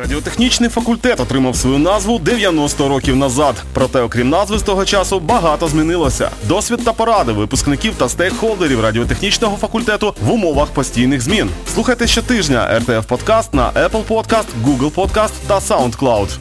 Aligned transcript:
Радіотехнічний 0.00 0.70
факультет 0.70 1.20
отримав 1.20 1.56
свою 1.56 1.78
назву 1.78 2.18
90 2.18 2.88
років 2.88 3.16
назад. 3.16 3.64
Проте, 3.72 4.00
окрім 4.00 4.28
назви 4.28 4.58
з 4.58 4.62
того 4.62 4.84
часу, 4.84 5.20
багато 5.20 5.68
змінилося. 5.68 6.30
Досвід 6.48 6.80
та 6.84 6.92
поради 6.92 7.32
випускників 7.32 7.94
та 7.94 8.08
стейкхолдерів 8.08 8.80
радіотехнічного 8.80 9.56
факультету 9.56 10.14
в 10.26 10.30
умовах 10.30 10.68
постійних 10.68 11.20
змін. 11.20 11.48
Слухайте 11.74 12.06
щотижня 12.06 12.78
РТФ 12.78 13.06
Подкаст 13.06 13.54
на 13.54 13.72
Apple 13.72 14.04
Podcast, 14.08 14.46
Google 14.64 14.94
Podcast 14.94 15.32
та 15.46 15.58
SoundCloud. 15.58 16.38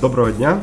Доброго 0.00 0.30
дня. 0.30 0.60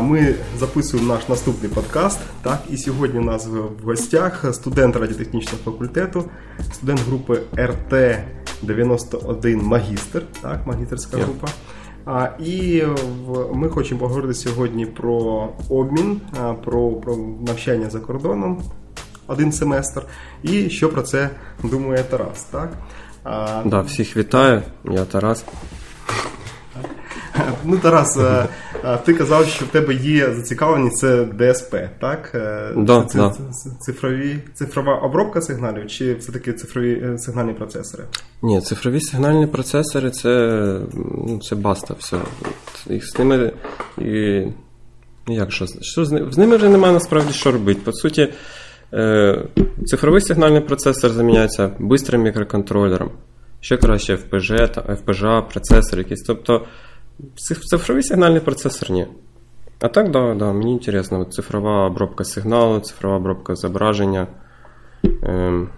Ми 0.00 0.34
записуємо 0.58 1.14
наш 1.14 1.28
наступний 1.28 1.70
подкаст. 1.70 2.18
Так, 2.42 2.62
і 2.70 2.76
сьогодні 2.76 3.20
у 3.20 3.24
нас 3.24 3.46
в 3.46 3.84
гостях 3.84 4.44
студент 4.52 4.96
радіотехнічного 4.96 5.58
факультету, 5.64 6.24
студент 6.72 7.00
групи 7.00 7.40
РТ 7.58 8.18
91 8.62 9.62
магістр, 9.62 10.22
так, 10.42 10.66
магістерська 10.66 11.16
Yeah. 11.16 11.24
група. 11.24 11.48
А, 12.06 12.28
і 12.38 12.82
в- 13.26 13.56
ми 13.56 13.68
хочемо 13.68 14.00
поговорити 14.00 14.34
сьогодні 14.34 14.86
про 14.86 15.48
обмін, 15.68 16.20
а, 16.40 16.52
про, 16.52 16.90
про 16.90 17.16
навчання 17.46 17.90
за 17.90 18.00
кордоном 18.00 18.62
один 19.26 19.52
семестр, 19.52 20.02
і 20.42 20.70
що 20.70 20.88
про 20.88 21.02
це 21.02 21.30
думає 21.62 22.02
Тарас. 22.10 22.42
Так? 22.44 22.72
А, 23.24 23.62
Да, 23.66 23.80
всіх 23.80 24.16
вітаю, 24.16 24.62
я 24.84 25.04
Тарас. 25.04 25.44
Ну, 27.64 27.76
Тарас, 27.76 28.16
е, 28.16 28.46
е, 28.84 28.98
ти 29.04 29.14
казав, 29.14 29.46
що 29.46 29.64
в 29.64 29.68
тебе 29.68 29.94
є 29.94 30.34
зацікавленість 30.34 30.98
це 30.98 31.24
ДСП, 31.24 31.76
так? 32.00 32.32
Е, 32.34 32.72
Да, 32.76 33.04
це, 33.04 33.18
да. 33.18 33.32
цифрові, 33.80 34.38
цифрова 34.54 34.94
обробка 34.94 35.40
сигналів 35.40 35.86
чи 35.86 36.14
все-таки 36.14 36.52
цифрові 36.52 37.18
сигнальні 37.18 37.52
процесори? 37.52 38.04
Ні, 38.42 38.60
цифрові 38.60 39.00
сигнальні 39.00 39.46
процесори 39.46 40.10
це, 40.10 40.30
ну, 41.26 41.40
це 41.42 41.56
баста, 41.56 41.94
все. 41.98 42.16
Їх 42.86 43.06
з 43.06 43.18
ними. 43.18 43.52
І, 43.98 44.42
ну, 45.26 45.34
як 45.34 45.52
що, 45.52 45.66
що 45.80 46.04
з, 46.04 46.12
ними? 46.12 46.32
з 46.32 46.38
ними 46.38 46.56
вже 46.56 46.68
немає 46.68 46.94
насправді 46.94 47.32
що 47.32 47.52
робити. 47.52 47.80
По 47.84 47.92
суті, 47.92 48.32
е, 48.94 49.44
цифровий 49.86 50.20
сигнальний 50.20 50.60
процесор 50.60 51.10
заміняється 51.10 51.70
бистрим 51.78 52.22
мікроконтролером. 52.22 53.10
Ще 53.60 53.76
краще 53.76 54.14
FPG, 54.14 54.68
та- 54.68 54.80
FPGA, 54.80 55.42
процесор 55.48 55.98
якийсь. 55.98 56.22
Тобто 56.22 56.66
цифровий 57.69 58.03
сигнальний 58.03 58.39
процесор 58.39 58.91
ні. 58.91 59.07
А 59.79 59.87
так, 59.87 60.11
да, 60.11 60.35
да, 60.35 60.53
мені 60.53 60.71
інтересно. 60.71 61.19
От 61.19 61.33
цифрова 61.33 61.87
обробка 61.87 62.23
сигналу, 62.23 62.79
цифрова 62.79 63.17
обробка 63.17 63.55
зображення. 63.55 64.27
Ем, 65.23 65.69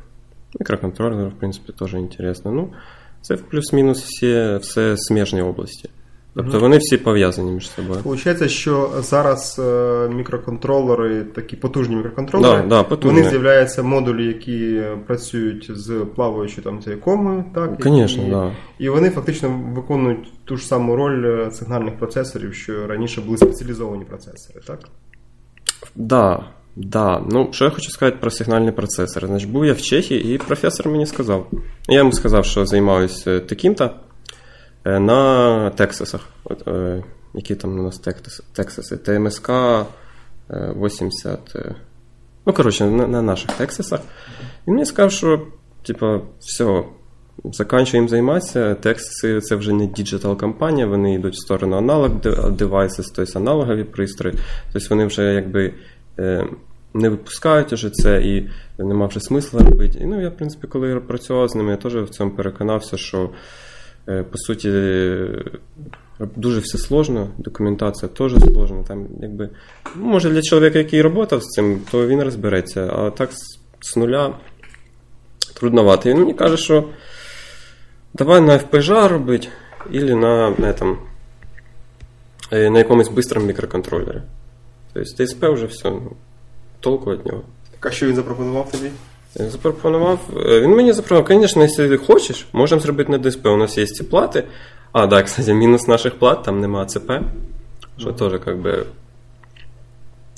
мікроконтролер, 0.60 1.28
в 1.28 1.40
принципі, 1.40 1.74
теж 1.80 1.94
інтересно. 1.94 2.52
Ну, 2.52 2.74
це 3.22 3.36
в 3.36 3.42
плюс-мінус 3.42 4.04
всі, 4.04 4.58
все 4.62 4.98
смежні 4.98 5.42
області. 5.42 5.90
Тобто 6.35 6.61
вони 6.61 6.79
всі 6.79 6.97
пов'язані 6.97 7.51
між 7.53 7.71
собою. 7.71 8.01
Получається, 8.03 8.49
що 8.49 8.91
зараз 9.01 9.61
е, 9.65 10.09
мікроконтролери, 10.09 11.25
такі 11.25 11.57
потужні 11.57 11.97
мікроконтролери, 11.97 12.63
Да, 12.63 12.69
да, 12.69 12.83
потужні. 12.83 13.19
вони 13.19 13.31
з'являються 13.31 13.83
модулі, 13.83 14.27
які 14.27 14.83
працюють 15.07 15.71
з 15.75 15.93
плаваючою 16.17 16.63
там 16.65 16.81
цією 16.83 17.01
комою, 17.01 17.45
так? 17.55 17.71
які- 17.71 17.83
Звісно, 17.91 18.25
да. 18.31 18.53
І 18.79 18.89
вони 18.89 19.11
фактично 19.11 19.61
виконують 19.75 20.33
ту 20.45 20.57
ж 20.57 20.67
саму 20.67 20.97
роль 20.97 21.25
е, 21.25 21.51
сигнальних 21.51 21.99
процесорів, 21.99 22.55
що 22.55 22.87
раніше 22.87 23.21
були 23.21 23.37
спеціалізовані 23.37 24.05
процесори, 24.05 24.61
так? 24.67 24.79
Да, 25.97 26.45
да. 26.77 27.23
Ну, 27.31 27.49
що 27.53 27.65
я 27.65 27.71
хочу 27.71 27.91
сказати 27.91 28.17
про 28.21 28.31
сигнальний 28.31 28.73
процесор. 28.73 29.27
Значить, 29.27 29.51
був 29.51 29.65
я 29.67 29.73
в 29.73 29.81
Чехії, 29.81 30.35
і 30.35 30.39
професор 30.39 30.89
мені 30.89 31.07
сказав. 31.07 31.47
Я 31.89 31.99
йому 31.99 32.13
сказав, 32.13 32.45
що 32.45 32.67
займаюся 32.67 33.41
таким-то 33.41 33.85
е, 33.85 33.91
на 34.85 35.71
Тексасах. 35.71 36.21
Е, 36.67 37.03
які 37.35 37.55
там 37.55 37.79
у 37.79 37.83
нас 37.83 37.99
Тексаси? 38.53 38.97
ТМСК 38.97 39.51
е, 39.51 39.87
80. 40.51 41.57
е, 41.57 41.75
Ну, 42.47 42.53
коротше, 42.53 42.85
на, 42.85 43.07
на 43.07 43.23
наших 43.23 43.53
Тексасах. 43.53 44.01
І 44.67 44.71
мені 44.71 44.85
сказав, 44.85 45.13
що, 45.13 45.47
типа, 45.87 46.21
все, 46.41 46.85
заканчуємо 47.45 48.09
займатися. 48.09 48.75
Тексаси 48.75 49.41
це 49.41 49.57
вже 49.57 49.73
не 49.73 49.87
digital 49.87 50.39
компанія, 50.39 50.87
вони 50.87 51.15
йдуть 51.15 51.35
в 51.35 51.45
сторону 51.45 51.77
аналог 51.77 52.11
девайсів, 52.51 53.05
тобто 53.15 53.39
аналогові 53.39 53.85
пристрої. 53.85 54.37
Тобто 54.73 54.89
вони 54.91 55.07
вже 55.07 55.35
якби 55.35 55.75
е, 56.19 56.47
не 56.95 57.09
випускають 57.09 57.73
уже 57.73 57.91
це 57.91 58.23
і 58.23 58.51
нема 58.79 59.07
вже 59.07 59.21
смисла 59.21 59.61
робити. 59.61 59.99
І, 60.01 60.07
ну, 60.07 60.23
я, 60.23 60.29
в 60.29 60.37
принципі, 60.37 60.67
коли 60.67 61.01
працював 61.01 61.49
з 61.49 61.55
ними, 61.55 61.71
я 61.71 61.77
теж 61.77 61.97
в 61.97 62.09
цьому 62.09 62.31
переконався, 62.31 62.97
що 62.97 63.23
е, 63.23 63.31
по 64.05 64.39
суті. 64.39 64.69
е, 64.71 65.45
Дуже 66.37 66.61
все 66.61 66.79
сложно, 66.79 67.29
документація 67.39 68.09
теж 68.09 68.33
сложна. 68.33 68.83
Там, 68.83 69.07
якби, 69.23 69.49
ну, 69.97 70.05
може, 70.05 70.31
для 70.31 70.43
чоловіка, 70.43 70.79
який 70.79 71.03
працював 71.03 71.43
з 71.43 71.47
цим, 71.47 71.81
то 71.91 72.07
він 72.07 72.23
розбереться. 72.23 72.87
А 72.87 73.11
так 73.11 73.31
з, 73.81 73.97
нуля 73.97 74.35
трудновато. 75.55 76.09
Він 76.11 76.19
мені 76.19 76.35
каже, 76.35 76.57
що 76.57 76.89
давай 78.15 78.41
на 78.41 78.59
FPGA 78.59 79.09
робити, 79.09 79.49
або 79.87 79.97
на, 79.99 80.51
на, 80.51 80.75
е, 82.53 82.71
на 82.71 82.79
якомусь 82.79 83.09
бистрому 83.09 83.47
мікроконтролері. 83.47 84.23
Тобто 84.93 85.11
DSP 85.25 85.53
вже 85.55 85.67
все, 85.67 85.91
ну, 85.91 86.13
толку 86.81 87.11
від 87.11 87.27
нього. 87.27 87.43
А 87.81 87.91
що 87.91 88.07
він 88.07 88.15
запропонував 88.15 88.73
тобі? 88.73 88.91
Запропонував. 89.35 90.19
е, 90.47 90.61
Він 90.61 90.71
мені 90.77 90.93
запропонував, 90.93 91.43
звісно, 91.43 91.63
якщо 91.63 91.89
ти 91.89 91.97
хочеш, 91.97 92.47
можемо 92.53 92.81
зробити 92.81 93.13
на 93.13 93.19
ДСП. 93.31 93.47
У 93.47 93.57
нас 93.57 93.79
є 93.79 93.87
ці 93.87 94.05
плати. 94.05 94.45
А, 94.93 95.07
так, 95.07 95.25
кстати, 95.27 95.55
мінус 95.55 95.89
наших 95.89 96.19
плат, 96.19 96.43
там 96.43 96.61
нема 96.61 96.87
ЦП, 96.87 97.13
що 97.99 98.13
теж 98.13 98.41
как 98.45 98.59
би 98.59 98.87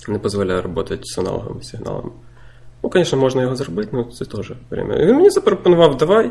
не 0.08 0.18
дозволяє 0.18 0.62
працювати 0.62 0.98
з 1.02 1.18
аналоговими 1.18 1.62
сигналами. 1.62 2.10
Ну, 2.82 2.90
звісно, 2.94 3.18
можна 3.18 3.42
його 3.42 3.56
зробити, 3.56 3.88
але 3.92 4.04
це 4.04 4.24
теж 4.24 4.52
время. 4.70 4.96
Він 4.96 5.16
мені 5.16 5.30
запропонував, 5.30 5.96
давай, 5.96 6.30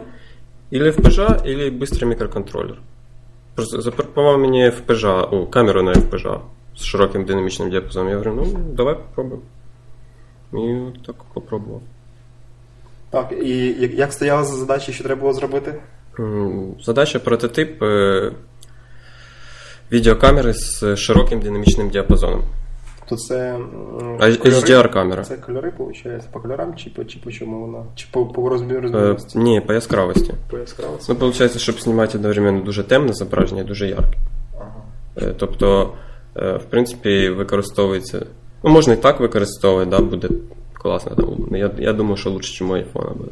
ілі 0.71 0.89
FPGA, 0.91 1.45
ілі 1.47 1.69
бистрий 1.69 2.09
мікроконтролер. 2.09 2.77
Просто 3.55 3.81
запропонував 3.81 4.39
мені 4.39 4.65
FPGA, 4.69 5.35
о, 5.35 5.47
камеру 5.47 5.83
на 5.83 5.93
FPGA 5.93 6.39
з 6.75 6.83
широким 6.83 7.25
динамічним 7.25 7.69
діапазоном. 7.69 8.09
Я 8.09 8.17
говорю, 8.17 8.33
ну, 8.35 8.59
давай 8.75 8.95
попробуємо. 8.95 9.41
І 10.53 10.97
так 11.05 11.15
попробував. 11.33 11.81
Так, 13.11 13.33
і 13.43 13.57
як, 13.95 14.13
стояла 14.13 14.43
за 14.43 14.55
задачі, 14.55 14.93
що 14.93 15.03
треба 15.03 15.21
було 15.21 15.33
зробити? 15.33 15.73
Задача 16.83 17.19
прототип 17.19 17.83
е, 17.83 18.31
відеокамери 19.91 20.53
з 20.53 20.95
широким 20.95 21.39
динамічним 21.39 21.89
діапазоном. 21.89 22.43
То 23.09 23.17
це 23.17 23.57
HDR-камера. 24.19 25.23
Це 25.23 25.37
кольори, 25.37 25.73
виходить, 25.77 26.31
по 26.31 26.39
кольорам 26.39 26.75
чи 26.75 26.89
по, 26.89 27.03
чи 27.03 27.19
по 27.19 27.31
чому 27.31 27.61
вона? 27.61 27.83
Чи 27.95 28.07
по, 28.11 28.25
по 28.25 28.49
розміру 28.49 28.89
Е, 28.97 29.17
ні, 29.35 29.61
по 29.61 29.73
яскравості. 29.73 30.33
По 30.49 30.57
яскравості? 30.57 31.05
Ну, 31.13 31.27
виходить, 31.27 31.57
щоб 31.57 31.79
знімати 31.79 32.17
одновременно 32.17 32.61
дуже 32.61 32.83
темне 32.83 33.13
зображення 33.13 33.61
і 33.61 33.65
дуже 33.65 33.87
ярке. 33.87 34.17
Ага. 34.59 34.83
Е, 35.17 35.33
Тобто, 35.37 35.93
е, 36.35 36.57
в 36.57 36.63
принципі, 36.63 37.29
використовується. 37.29 38.25
Ну, 38.63 38.69
можна 38.71 38.93
і 38.93 38.97
так 38.97 39.19
використовувати, 39.19 39.89
да, 39.89 39.99
буде 39.99 40.29
класно. 40.81 41.15
Там, 41.15 41.55
я, 41.55 41.71
я 41.77 41.93
думаю, 41.93 42.17
що 42.17 42.29
ніж 42.29 42.61
у 42.61 42.73
айфона 42.73 43.09
буде. 43.09 43.31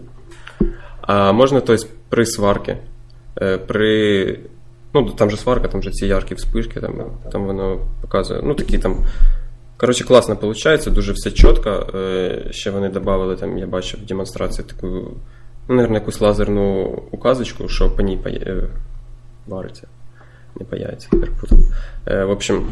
А 1.01 1.31
можна, 1.31 1.59
тобто, 1.61 1.87
при 2.09 2.25
сварці, 2.25 2.77
е, 3.41 3.57
при. 3.57 4.39
Ну, 4.93 5.09
там 5.09 5.29
же 5.29 5.37
сварка, 5.37 5.67
там 5.67 5.83
же 5.83 5.91
ці 5.91 6.05
яркі 6.07 6.35
вспишки, 6.35 6.79
там, 6.81 6.93
там 7.31 7.45
воно 7.45 7.79
показує. 8.01 8.41
Ну, 8.43 8.53
такі 8.55 8.77
там. 8.79 9.05
Коротше, 9.77 10.03
класно 10.03 10.35
виходить, 10.35 10.93
дуже 10.93 11.11
все 11.13 11.31
чітко. 11.31 11.69
Е, 11.95 12.47
Ще 12.51 12.71
вони 12.71 12.89
додали, 12.89 13.35
там, 13.35 13.57
я 13.57 13.67
бачив 13.67 13.99
в 14.03 14.05
демонстрації 14.05 14.67
таку, 14.67 14.87
ну, 15.67 15.75
мабуть, 15.75 15.91
якусь 15.93 16.21
лазерну 16.21 16.83
указочку, 17.11 17.67
що 17.67 17.91
по 17.95 18.01
ній 18.01 18.17
пає- 18.17 18.43
е, 18.47 18.63
вариться. 19.47 19.87
Не 20.59 20.65
паяється, 20.65 21.07
перепутав. 21.11 21.59
Е, 22.07 22.23
В 22.25 22.29
общем, 22.29 22.67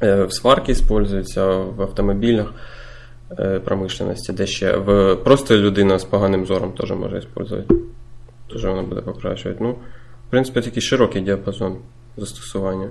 в 0.00 0.28
сварці 0.32 0.72
использується, 0.72 1.46
в 1.56 1.82
автомобілях 1.82 2.54
промишленості, 3.64 4.32
де 4.32 4.46
ще 4.46 4.76
в 4.76 5.14
просто 5.16 5.56
людина 5.56 5.98
з 5.98 6.04
поганим 6.04 6.46
зором 6.46 6.72
теж 6.72 6.90
може 6.90 7.18
використовувати. 7.20 7.74
Теж 8.52 8.64
вона 8.64 8.82
буде 8.82 9.00
покращувати. 9.00 9.64
Ну, 9.64 9.70
в 9.72 10.30
принципі, 10.30 10.60
такий 10.60 10.82
широкий 10.82 11.22
діапазон 11.22 11.76
застосування. 12.16 12.90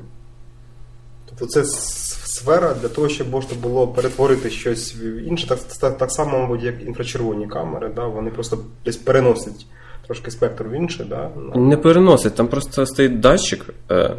Тобто 1.30 1.46
це 1.46 1.64
сфера 1.64 2.74
для 2.82 2.88
того, 2.88 3.10
щоб 3.10 3.30
можна 3.30 3.52
було 3.62 3.88
перетворити 3.88 4.50
щось 4.50 4.96
в 4.96 5.04
інше, 5.04 5.48
так, 5.48 5.60
так, 5.82 5.98
так 5.98 6.12
само, 6.12 6.40
мабуть, 6.40 6.64
як 6.64 6.82
інфрачервоні 6.84 7.48
камери, 7.48 7.92
да? 7.96 8.06
вони 8.08 8.30
просто 8.32 8.60
десь 8.86 8.98
переносять 8.98 9.66
трошки 10.06 10.32
спектр 10.32 10.64
в 10.64 10.72
інше, 10.72 11.06
да? 11.10 11.30
Не 11.56 11.78
переносить, 11.78 12.36
там 12.36 12.48
просто 12.48 12.86
стоїть 12.86 13.20
датчик, 13.20 13.74
е, 13.92 14.16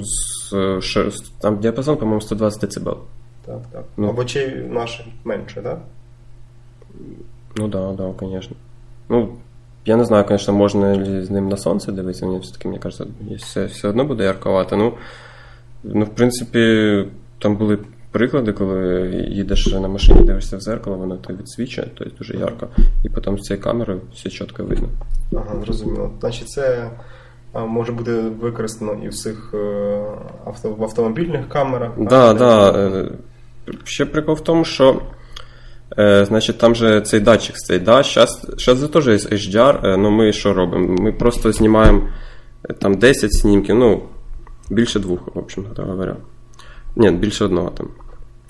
з- 0.00 1.22
там 1.40 1.58
діапазон, 1.60 1.96
по-моєму, 1.96 2.20
120 2.20 2.70
дБ. 2.80 2.96
Так, 3.48 3.60
так. 3.72 3.84
Ну. 3.96 4.08
Або 4.08 4.24
чи 4.24 4.56
наші 4.70 5.12
менше, 5.24 5.60
да? 5.62 5.78
Ну 7.56 7.68
да, 7.68 7.92
да, 7.92 8.12
конечно. 8.12 8.56
Ну, 9.08 9.28
я 9.84 9.96
не 9.96 10.04
знаю, 10.04 10.24
звісно, 10.28 10.54
можна 10.54 10.96
ли 10.96 11.24
з 11.24 11.30
ним 11.30 11.48
на 11.48 11.56
сонце 11.56 11.92
дивитися, 11.92 12.26
мені 12.26 12.38
все-таки, 12.38 12.68
мені 12.68 12.80
кажеться, 12.80 13.06
все, 13.36 13.64
все 13.64 13.88
одно 13.88 14.04
буде 14.04 14.24
ярковато. 14.24 14.76
Ну, 14.76 14.92
ну, 15.84 16.04
в 16.04 16.08
принципі, 16.08 17.04
там 17.38 17.56
були 17.56 17.78
приклади, 18.10 18.52
коли 18.52 19.08
їдеш 19.30 19.66
на 19.66 19.88
машині, 19.88 20.20
дивишся 20.24 20.56
в 20.56 20.60
зеркало, 20.60 20.96
воно 20.96 21.16
тебе 21.16 21.38
відсвічує, 21.38 21.88
тобто 21.94 22.16
дуже 22.18 22.36
ярко. 22.36 22.68
І 23.04 23.08
потім 23.08 23.38
з 23.38 23.42
цієї 23.42 23.62
камери 23.62 23.96
все 24.14 24.30
чітко 24.30 24.64
видно. 24.64 24.88
Ага, 25.32 25.60
зрозуміло. 25.64 26.10
Значить, 26.20 26.48
це 26.48 26.90
може 27.54 27.92
бути 27.92 28.12
використано 28.20 28.94
і 29.04 29.08
в 29.08 29.10
всіх 29.10 29.50
е, 29.54 30.04
авто, 30.44 30.70
в 30.70 30.82
автомобільних 30.82 31.48
камерах. 31.48 31.90
Так, 31.96 32.08
так, 32.08 32.36
да, 32.38 32.72
де- 32.72 32.90
да. 32.90 32.98
Е, 32.98 33.10
Ще 33.84 34.06
прикол 34.06 34.34
в 34.34 34.40
тому, 34.40 34.64
що 34.64 35.02
е, 35.98 36.24
значить, 36.24 36.58
там 36.58 36.74
же 36.74 37.00
цей 37.00 37.20
датчик 37.20 37.58
стоїть. 37.58 37.82
Да? 37.82 38.02
Зараз, 38.02 38.46
зараз 38.58 38.88
теж 38.88 39.06
є 39.06 39.14
HDR, 39.14 39.86
е, 39.86 39.96
ну 39.96 40.10
ми 40.10 40.32
що 40.32 40.54
робимо? 40.54 40.96
Ми 40.98 41.12
просто 41.12 41.52
знімаємо 41.52 42.08
е, 42.70 42.74
там 42.74 42.94
10 42.94 43.32
снімків, 43.32 43.76
ну, 43.76 44.02
більше 44.70 45.00
двох, 45.00 45.34
в 45.34 45.38
общем, 45.38 45.64
так 45.76 45.86
говоря. 45.86 46.16
Ні, 46.96 47.10
більше 47.10 47.44
одного 47.44 47.70
там. 47.70 47.88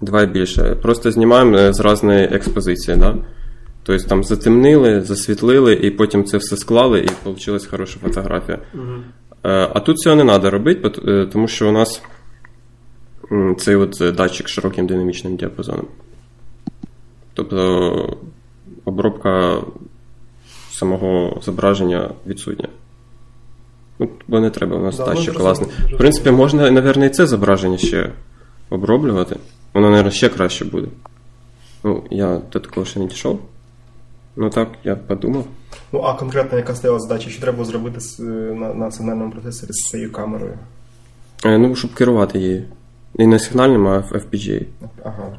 Два 0.00 0.22
і 0.22 0.26
більше. 0.26 0.76
Просто 0.82 1.10
знімаємо 1.10 1.56
е, 1.56 1.72
з 1.72 1.80
різної 1.80 2.24
експозиції, 2.24 2.96
да? 2.96 3.14
Тобто 3.82 4.08
там 4.08 4.24
затемнили, 4.24 5.00
засвітлили, 5.00 5.74
і 5.74 5.90
потім 5.90 6.24
це 6.24 6.36
все 6.38 6.56
склали, 6.56 7.00
і 7.00 7.28
вийшла 7.28 7.58
хороша 7.70 7.98
фотографія. 8.02 8.58
Е, 9.44 9.70
А 9.74 9.80
тут 9.80 9.98
цього 9.98 10.16
не 10.16 10.24
треба 10.24 10.50
робити, 10.50 10.90
тому 11.32 11.48
що 11.48 11.68
у 11.68 11.72
нас 11.72 12.02
цей 13.58 13.76
от 13.76 14.00
е, 14.00 14.12
датчик 14.12 14.48
з 14.48 14.52
широким 14.52 14.86
динамічним 14.86 15.36
діапазоном. 15.36 15.86
Тобто 17.34 18.18
обробка 18.84 19.62
самого 20.70 21.40
зображення 21.42 22.10
відсутня. 22.26 22.68
Ну, 23.98 24.08
бо 24.28 24.40
не 24.40 24.50
треба, 24.50 24.76
у 24.76 24.82
нас 24.82 24.96
Да, 24.96 25.06
ну, 25.06 25.14
датчик 25.14 25.34
класний. 25.34 25.70
В 25.94 25.96
принципі, 25.98 26.30
можна, 26.30 26.70
мабуть, 26.70 26.96
і 26.96 27.08
це 27.08 27.26
зображення 27.26 27.78
ще 27.78 28.12
оброблювати. 28.70 29.36
Воно, 29.74 29.90
мабуть, 29.90 30.12
ще 30.12 30.28
краще 30.28 30.64
буде. 30.64 30.88
Ну, 31.84 32.04
я 32.10 32.40
до 32.52 32.60
такого 32.60 32.86
ще 32.86 33.00
не 33.00 33.06
дійшов. 33.06 33.40
Ну 34.36 34.50
так, 34.50 34.68
я 34.84 34.96
подумав. 34.96 35.44
Ну, 35.92 36.00
а 36.00 36.14
конкретно 36.14 36.58
яка 36.58 36.74
стояла 36.74 37.00
задача, 37.00 37.30
що 37.30 37.40
треба 37.40 37.64
зробити 37.64 37.98
е, 38.20 38.22
на, 38.22 38.74
на 38.74 38.90
сигнальному 38.90 39.30
процесорі 39.32 39.72
з 39.72 39.90
цією 39.90 40.12
камерою? 40.12 40.58
Е, 41.44 41.58
Ну, 41.58 41.76
щоб 41.76 41.94
керувати 41.94 42.38
її. 42.38 42.64
І 43.18 43.26
не 43.26 43.38
сигнальним, 43.38 43.86
а 43.88 43.98
FPGA. 43.98 44.64
Ага. 45.04 45.36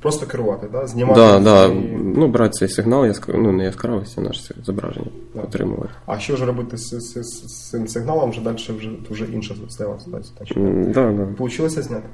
Просто 0.00 0.26
керувати, 0.26 0.66
да? 0.72 0.86
знімати. 0.86 1.20
Да, 1.20 1.38
да. 1.40 1.66
і- 1.66 1.98
Ну, 2.16 2.28
брати 2.28 2.52
цей 2.52 2.68
сигнал, 2.68 3.04
яск- 3.04 3.38
ну, 3.38 3.52
не 3.52 3.64
яскравості, 3.64 4.14
а 4.18 4.20
наше 4.20 4.54
зображення 4.64 5.06
Да. 5.34 5.40
отримувати. 5.40 5.88
А 6.06 6.18
що 6.18 6.36
ж 6.36 6.46
робити 6.46 6.76
з, 6.76 6.82
з, 6.90 7.22
з, 7.22 7.48
з 7.48 7.70
цим 7.70 7.88
сигналом, 7.88 8.30
вже 8.30 8.40
далі 8.40 8.56
вже, 8.56 8.90
вже 9.10 9.24
інша 9.32 9.54
стояла 9.68 9.98
задача. 9.98 10.54
М, 10.56 10.92
Да, 10.92 11.12
да. 11.12 11.26
Получилося 11.38 11.82
зняти? 11.82 12.06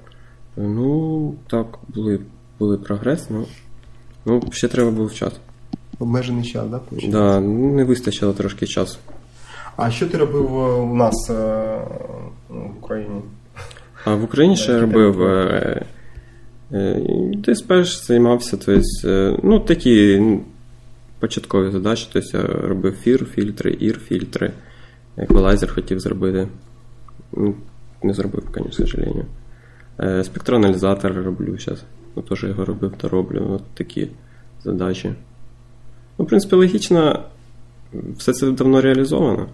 Ну, 0.56 1.34
так, 1.50 1.66
були, 1.88 2.20
були 2.58 2.78
прогрес, 2.78 3.26
ну, 3.30 3.44
ну 4.26 4.42
ще 4.50 4.68
треба 4.68 4.90
був 4.90 5.14
час. 5.14 5.32
Обмежений 5.98 6.44
час, 6.44 6.66
да? 6.66 6.78
получилось? 6.78 7.12
Да, 7.14 7.40
ну, 7.40 7.74
не 7.74 7.84
вистачило 7.84 8.32
трошки 8.32 8.66
часу. 8.66 8.98
А 9.76 9.90
що 9.90 10.06
ти 10.06 10.18
робив 10.18 10.44
е, 10.58 10.72
у 10.74 10.94
нас 10.94 11.30
е, 11.30 11.34
в 12.48 12.78
Україні? 12.78 13.20
А 14.04 14.14
в 14.14 14.24
Україні 14.24 14.56
ще 14.56 14.72
я 14.72 14.80
робив. 14.80 15.22
Е, 15.22 15.86
е, 16.72 17.00
десь 17.34 17.62
перш 17.62 18.06
займався, 18.06 18.56
тобто, 18.56 19.40
ну, 19.42 19.60
такі 19.60 20.22
початкові 21.18 21.70
задачі. 21.70 22.08
Тобто 22.12 22.38
я 22.38 22.44
робив 22.44 22.96
фір, 22.96 23.26
фільтри, 23.34 23.76
ір, 23.80 23.98
фільтри. 23.98 24.52
Еквалайзер 25.16 25.74
хотів 25.74 26.00
зробити. 26.00 26.48
Не 28.02 28.14
зробив, 28.14 28.42
звісно, 28.54 28.72
сожалению. 28.72 29.24
Е, 30.00 30.24
Спектроаналізатор 30.24 31.12
роблю 31.12 31.58
зараз. 31.58 31.84
Ну, 32.16 32.22
теж 32.22 32.42
його 32.42 32.64
робив 32.64 32.92
та 32.96 33.08
роблю. 33.08 33.46
От 33.50 33.62
такі 33.74 34.08
задачі. 34.64 35.12
Ну, 36.18 36.24
в 36.24 36.28
принципі, 36.28 36.56
логічно, 36.56 37.24
все 38.16 38.32
це 38.32 38.50
давно 38.50 38.80
реалізовано. 38.80 39.48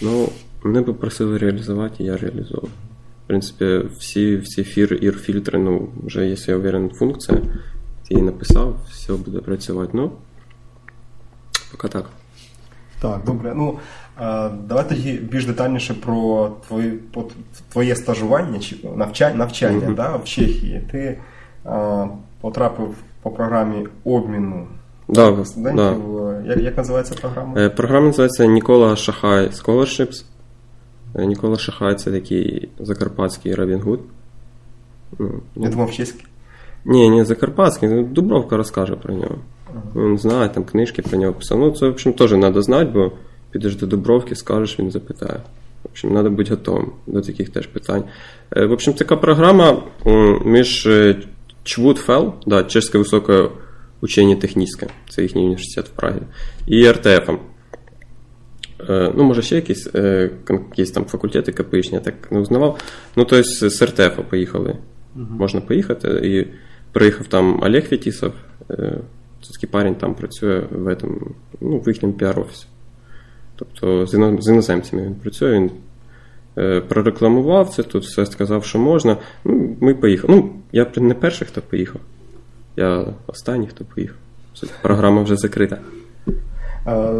Ну, 0.00 0.28
мене 0.66 0.80
би 0.80 0.92
просили 0.92 1.38
реалізувати, 1.38 2.04
я 2.04 2.16
реалізовував. 2.16 2.70
В 3.24 3.26
принципі, 3.28 3.80
всі, 3.98 4.36
всі 4.36 4.64
фір, 4.64 4.98
ір 5.02 5.16
фільтри, 5.18 5.58
ну, 5.58 5.88
вже 6.04 6.26
якщо 6.26 6.50
я 6.52 6.58
уверен, 6.58 6.90
функція, 6.90 7.38
ти 8.08 8.14
її 8.14 8.22
написав, 8.22 8.76
все 8.90 9.12
буде 9.12 9.38
працювати. 9.38 9.90
Ну, 9.94 10.10
поки 11.72 11.88
так. 11.88 12.04
Так, 13.00 13.20
добре. 13.26 13.52
Ну, 13.56 13.78
е, 14.20 14.50
давай 14.68 14.88
тоді 14.88 15.12
більш 15.12 15.46
детальніше 15.46 15.94
про 15.94 16.50
твої, 16.68 16.90
по- 16.90 17.24
твоє 17.72 17.96
стажування 17.96 18.58
чи 18.58 18.76
навчання, 18.96 19.34
навчання 19.36 19.86
Мгм. 19.86 19.94
да, 19.94 20.16
в 20.16 20.24
Чехії. 20.24 20.82
Ти 20.92 21.18
е, 21.66 22.08
потрапив 22.40 22.94
по 23.22 23.30
програмі 23.30 23.88
обміну 24.04 24.66
Да, 25.08 25.44
студентів. 25.44 25.76
да. 25.76 26.42
Як, 26.46 26.58
як 26.58 26.76
називається 26.76 27.14
програма? 27.20 27.54
Е, 27.60 27.68
Програма 27.70 28.06
називається 28.06 28.46
Нікола 28.46 28.96
Шахай 28.96 29.46
Scholarships. 29.48 30.24
Е, 31.18 31.26
Нікола 31.26 31.58
Шахай 31.58 31.94
це 31.94 32.10
такий 32.10 32.68
закарпатський 32.78 33.54
Робін 33.54 33.80
Гуд. 33.80 34.00
Ну, 35.18 35.40
Я 35.56 35.68
думав 35.68 35.92
чеський. 35.92 36.26
Ні, 36.84 37.08
ні, 37.10 37.24
закарпатський. 37.24 37.88
ну, 37.88 38.02
Дубровка 38.02 38.56
розкаже 38.56 38.94
про 38.94 39.14
нього. 39.14 39.38
Він 39.96 40.18
знає, 40.18 40.48
там 40.48 40.64
книжки 40.64 41.02
про 41.02 41.18
нього 41.18 41.32
писав. 41.32 41.58
Ну, 41.58 41.70
це, 41.70 41.86
в 41.86 41.90
общем, 41.90 42.12
теж 42.12 42.30
треба 42.30 42.62
знати, 42.62 42.90
бо 42.94 43.12
підеш 43.50 43.76
до 43.76 43.86
Дубровки, 43.86 44.34
скажеш, 44.34 44.78
він 44.78 44.90
запитає. 44.90 45.40
В 45.84 45.88
общем, 45.90 46.10
треба 46.10 46.30
бути 46.30 46.50
готовим 46.50 46.92
до 47.06 47.20
таких 47.20 47.50
теж 47.50 47.66
питань. 47.66 48.04
Е, 48.56 48.66
В 48.66 48.72
общем, 48.72 48.94
така 48.94 49.16
програма 49.16 49.82
між 50.44 50.86
е, 50.86 51.16
ЧВУД-ФЕЛ, 51.64 52.32
да, 52.46 52.64
Чешське 52.64 52.98
високе 52.98 53.48
учення 54.00 54.36
технічне, 54.36 54.88
це 55.08 55.22
їхній 55.22 55.42
університет 55.42 55.88
в 55.88 55.92
Прагі, 55.92 56.20
і 56.66 56.90
РТФом. 56.90 57.38
Е, 58.88 59.12
Ну, 59.16 59.24
може, 59.24 59.42
ще 59.42 59.56
якісь, 59.56 59.88
е, 59.94 60.30
якісь 60.50 60.90
там 60.90 61.04
факультети 61.04 61.52
КПІшні, 61.52 61.94
я 61.94 62.00
так 62.00 62.32
не 62.32 62.38
узнавав. 62.38 62.80
Ну, 63.16 63.24
тобто 63.24 63.42
з 63.70 63.82
РТФ 63.82 64.18
поїхали. 64.30 64.76
Можна 65.14 65.60
поїхати. 65.60 66.08
І 66.08 66.46
приїхав 66.92 67.26
там 67.26 67.62
Олег 67.62 67.88
Фетісов. 67.88 68.32
е, 68.70 68.98
Це 69.42 69.52
такий 69.52 69.68
парень 69.70 69.94
там 69.94 70.14
працює 70.14 70.62
в, 70.70 70.88
этом, 70.88 71.12
ну, 71.60 71.78
в 71.78 71.88
їхньому 71.88 72.14
піар-офісі. 72.14 72.66
Тобто 73.56 74.06
з 74.06 74.14
іноземцями 74.48 75.02
він 75.02 75.14
працює, 75.14 75.52
він 75.52 75.70
е, 76.58 76.80
прорекламував 76.80 77.68
це, 77.68 77.82
тут 77.82 78.04
все 78.04 78.26
сказав, 78.26 78.64
що 78.64 78.78
можна. 78.78 79.16
Ну, 79.44 79.76
ми 79.80 79.94
поїхали. 79.94 80.34
Ну, 80.34 80.52
я 80.72 80.86
не 80.96 81.14
перший, 81.14 81.46
хто 81.48 81.60
поїхав. 81.62 82.00
Я 82.76 83.06
останній, 83.26 83.66
хто 83.66 83.84
поїхав. 83.84 84.16
Програма 84.82 85.22
вже 85.22 85.36
закрита. 85.36 85.78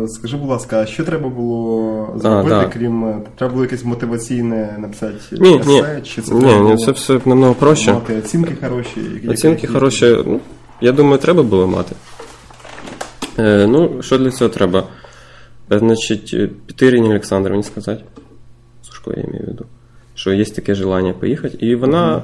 Скажи, 0.08 0.36
будь 0.36 0.48
ласка, 0.48 0.80
а 0.82 0.86
що 0.86 1.04
треба 1.04 1.28
було 1.28 2.08
зробити, 2.16 2.48
да. 2.48 2.64
крім 2.66 3.04
е, 3.04 3.18
треба 3.36 3.52
було 3.52 3.64
якесь 3.64 3.84
мотиваційне 3.84 4.76
написати 4.78 5.14
Ні, 5.32 5.60
ні, 5.66 5.82
чи 6.04 6.22
це 6.22 6.34
ні, 6.34 6.40
треба 6.40 6.56
ні, 6.56 6.62
було 6.62 6.76
це 6.76 6.90
все 6.90 7.20
намного 7.24 7.54
проще. 7.54 7.92
мати 7.92 8.16
оцінки 8.18 8.54
хороші? 8.62 9.00
які- 9.14 9.28
Оцінки 9.28 9.60
які- 9.62 9.66
хороші, 9.74 10.16
ну, 10.26 10.40
я 10.80 10.92
думаю, 10.92 11.18
треба 11.18 11.42
було 11.42 11.66
мати. 11.66 11.94
Е, 13.38 13.66
ну, 13.66 14.02
що 14.02 14.18
для 14.18 14.30
цього 14.30 14.48
треба? 14.50 14.84
Е, 15.72 15.78
Значить, 15.78 16.30
е, 16.34 16.50
піти 16.66 16.86
Ірині 16.86 17.08
Олександровні 17.08 17.62
сказати, 17.62 18.04
Сушко, 18.82 19.10
я 19.16 19.22
маю 19.32 19.44
в 19.44 19.46
виду, 19.46 19.64
що 20.14 20.32
є 20.32 20.44
таке 20.44 20.74
желання 20.74 21.12
поїхати. 21.12 21.56
І 21.60 21.74
вона 21.74 22.22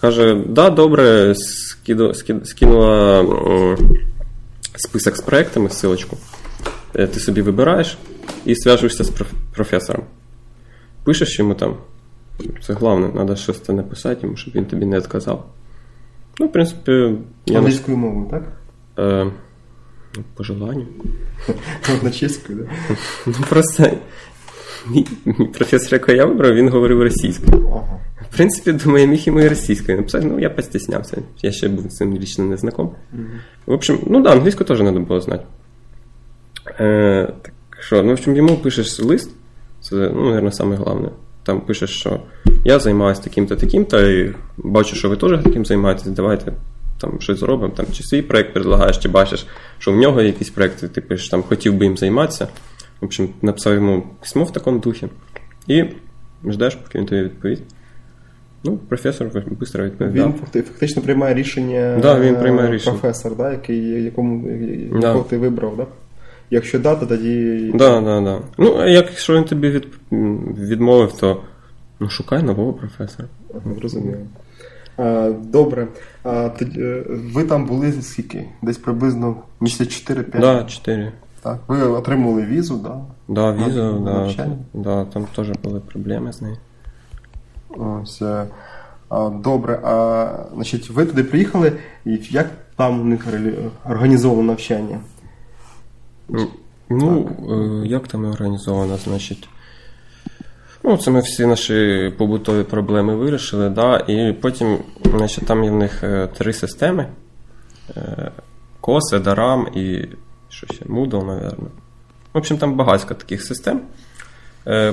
каже: 0.00 0.42
да, 0.48 0.70
добре, 0.70 1.34
скиду, 1.36 2.08
скид- 2.08 2.44
скинула 2.44 3.20
м, 3.20 3.76
список 4.76 5.16
з 5.16 5.20
проектами, 5.20 5.68
ссылочку. 5.68 6.14
Е, 6.94 7.06
Ти 7.06 7.20
собі 7.20 7.42
вибираєш 7.42 7.98
і 8.46 8.54
зв'яжешся 8.54 9.04
з 9.04 9.10
проф- 9.10 9.32
професором. 9.54 10.02
Пишеш 11.04 11.38
йому 11.38 11.54
там. 11.54 11.76
Це 12.66 12.72
головне, 12.72 13.08
треба 13.08 13.36
щось 13.36 13.60
це 13.60 13.72
написати 13.72 14.20
йому, 14.22 14.36
щоб 14.36 14.54
він 14.54 14.64
тобі 14.64 14.86
не 14.86 14.98
відказав. 14.98 15.46
Ну, 16.40 16.46
в 16.46 16.52
принципі, 16.52 17.14
я 17.46 17.58
Англійською 17.58 17.96
мовою, 17.96 18.28
так? 18.30 18.42
е, 18.98 19.24
ну, 20.16 20.22
по 20.34 20.44
желанню. 20.44 20.86
На 22.02 22.10
чеською, 22.10 22.58
так? 22.88 22.98
Ну, 23.26 23.34
просто 23.48 23.90
мій, 24.90 25.06
професор, 25.58 25.92
якого 25.92 26.12
я 26.16 26.24
вибрав, 26.26 26.54
він 26.54 26.68
говорив 26.68 27.02
російською. 27.02 27.68
Ага. 27.68 27.98
В 28.30 28.36
принципі, 28.36 28.72
думаю, 28.72 29.04
я 29.04 29.10
міг 29.10 29.20
йому 29.20 29.40
і 29.40 29.48
російською 29.48 29.98
написати, 29.98 30.26
ну 30.26 30.38
я 30.40 30.50
постіснявся. 30.50 31.22
Я 31.42 31.52
ще 31.52 31.68
був 31.68 31.90
з 31.90 31.96
цим 31.96 32.18
лично 32.18 32.44
не 32.44 32.56
знаком. 32.56 32.94
В 33.66 33.72
общем, 33.72 33.98
ну 34.06 34.22
да, 34.22 34.32
англійську 34.32 34.64
теж 34.64 34.78
треба 34.78 35.00
було 35.00 35.20
знати. 35.20 35.44
Е, 36.80 37.32
так 37.42 37.52
що, 37.78 38.02
ну, 38.02 38.08
в 38.08 38.12
общем, 38.12 38.36
йому 38.36 38.56
пишеш 38.56 39.00
лист, 39.00 39.30
це, 39.80 39.94
ну, 40.14 40.34
мабуть, 40.34 40.54
саме 40.54 40.76
головне. 40.76 41.08
Там 41.42 41.60
пишеш, 41.60 41.90
що 41.90 42.20
я 42.64 42.78
займаюся 42.78 43.22
таким-то, 43.22 43.56
таким-то, 43.56 44.10
і 44.10 44.34
бачу, 44.56 44.96
що 44.96 45.08
ви 45.08 45.16
теж 45.16 45.42
таким 45.44 45.66
займаєтесь, 45.66 46.06
давайте 46.06 46.52
там 47.00 47.20
щось 47.20 47.38
зробимо, 47.38 47.72
там, 47.76 47.86
чи 47.92 48.02
свій 48.02 48.22
проєкт 48.22 48.52
предлагаєш, 48.54 48.98
чи 48.98 49.08
бачиш, 49.08 49.46
що 49.78 49.92
в 49.92 49.96
нього 49.96 50.22
якісь 50.22 50.50
проєкти, 50.50 50.88
ти 50.88 51.00
пишеш, 51.00 51.28
там 51.28 51.42
хотів 51.42 51.74
би 51.74 51.84
їм 51.84 51.96
займатися. 51.96 52.48
В 53.00 53.04
общем, 53.04 53.28
написав 53.42 53.74
йому 53.74 54.02
письмо 54.20 54.44
в 54.44 54.52
такому 54.52 54.78
духі. 54.78 55.08
І 55.66 55.84
ждеш, 56.48 56.74
поки 56.74 56.98
він 56.98 57.06
тобі 57.06 57.22
відповість. 57.22 57.62
Ну, 58.64 58.76
професор 58.76 59.30
швидко 59.30 59.82
відповідав. 59.82 60.34
Він 60.54 60.62
фактично 60.62 61.02
приймає 61.02 61.34
рішення 61.34 61.98
Да, 62.02 62.20
він 62.20 62.36
приймає 62.36 62.70
рішення. 62.70 62.98
професор, 62.98 63.36
да, 63.36 63.52
який, 63.52 64.02
якому, 64.04 64.48
Да. 65.00 65.22
ти 65.22 65.38
вибрав, 65.38 65.76
да? 65.76 65.86
Якщо 66.52 66.78
да, 66.78 66.94
то 66.94 67.06
тоді. 67.06 67.70
Да, 67.74 68.00
да, 68.00 68.20
да. 68.20 68.40
Ну, 68.58 68.76
а 68.78 68.86
якщо 68.86 69.36
він 69.36 69.44
тобі 69.44 69.70
від, 69.70 69.86
відмовив, 70.58 71.12
то 71.12 71.40
ну, 72.00 72.08
шукай 72.08 72.42
нового 72.42 72.72
професора. 72.72 73.28
Зрозуміло. 73.78 74.18
Добре. 75.40 75.88
А, 76.22 76.48
тоді, 76.48 76.80
е, 76.80 77.04
ви 77.08 77.44
там 77.44 77.66
були 77.66 77.92
скільки? 77.92 78.44
Десь 78.62 78.78
приблизно 78.78 79.36
місяця 79.60 80.14
4-5. 80.14 80.40
Да, 80.40 80.64
4. 80.64 81.12
Так. 81.42 81.58
Ви 81.68 81.82
отримали 81.82 82.42
візу, 82.42 82.76
да? 82.76 83.00
Да, 83.28 83.52
віза, 83.52 83.92
На 83.92 84.34
да, 84.36 84.48
да, 84.74 85.04
там 85.04 85.26
теж 85.36 85.50
були 85.62 85.80
проблеми 85.80 86.32
з 86.32 86.42
нею. 86.42 86.56
Ось. 87.70 88.22
е, 88.22 88.46
добре. 89.44 89.80
А, 89.84 90.28
значить, 90.54 90.90
ви 90.90 91.06
туди 91.06 91.24
приїхали, 91.24 91.72
і 92.04 92.20
як 92.30 92.50
там 92.76 93.00
у 93.00 93.04
них 93.04 93.26
організовано 93.84 94.42
навчання? 94.42 95.00
Ну, 96.90 97.28
е, 97.50 97.88
як 97.88 98.08
там 98.08 98.24
організовано, 98.24 98.96
значить. 98.96 99.48
Ну, 100.84 100.96
це 100.96 101.10
ми 101.10 101.20
всі 101.20 101.46
наші 101.46 102.12
побутові 102.18 102.64
проблеми 102.64 103.16
вирішили, 103.16 103.70
да, 103.70 103.96
і 103.96 104.32
потім, 104.32 104.78
значить, 105.04 105.46
там 105.46 105.64
є 105.64 105.70
в 105.70 105.74
них 105.74 106.04
е, 106.04 106.26
три 106.26 106.52
системи: 106.52 107.06
Е, 107.96 108.30
Коси, 108.80 109.18
Дарам 109.18 109.68
і 109.74 110.08
що 110.48 110.66
ще, 110.66 110.84
Moodle, 110.84 111.24
напевно. 111.26 111.70
В 112.32 112.38
общем, 112.38 112.58
там 112.58 112.76
багатько 112.76 113.14
таких 113.14 113.42
систем. 113.42 113.80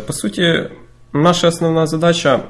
По 0.08 0.14
суті, 0.14 0.70
наша 1.14 1.48
основна 1.48 1.88
задача 1.88 2.44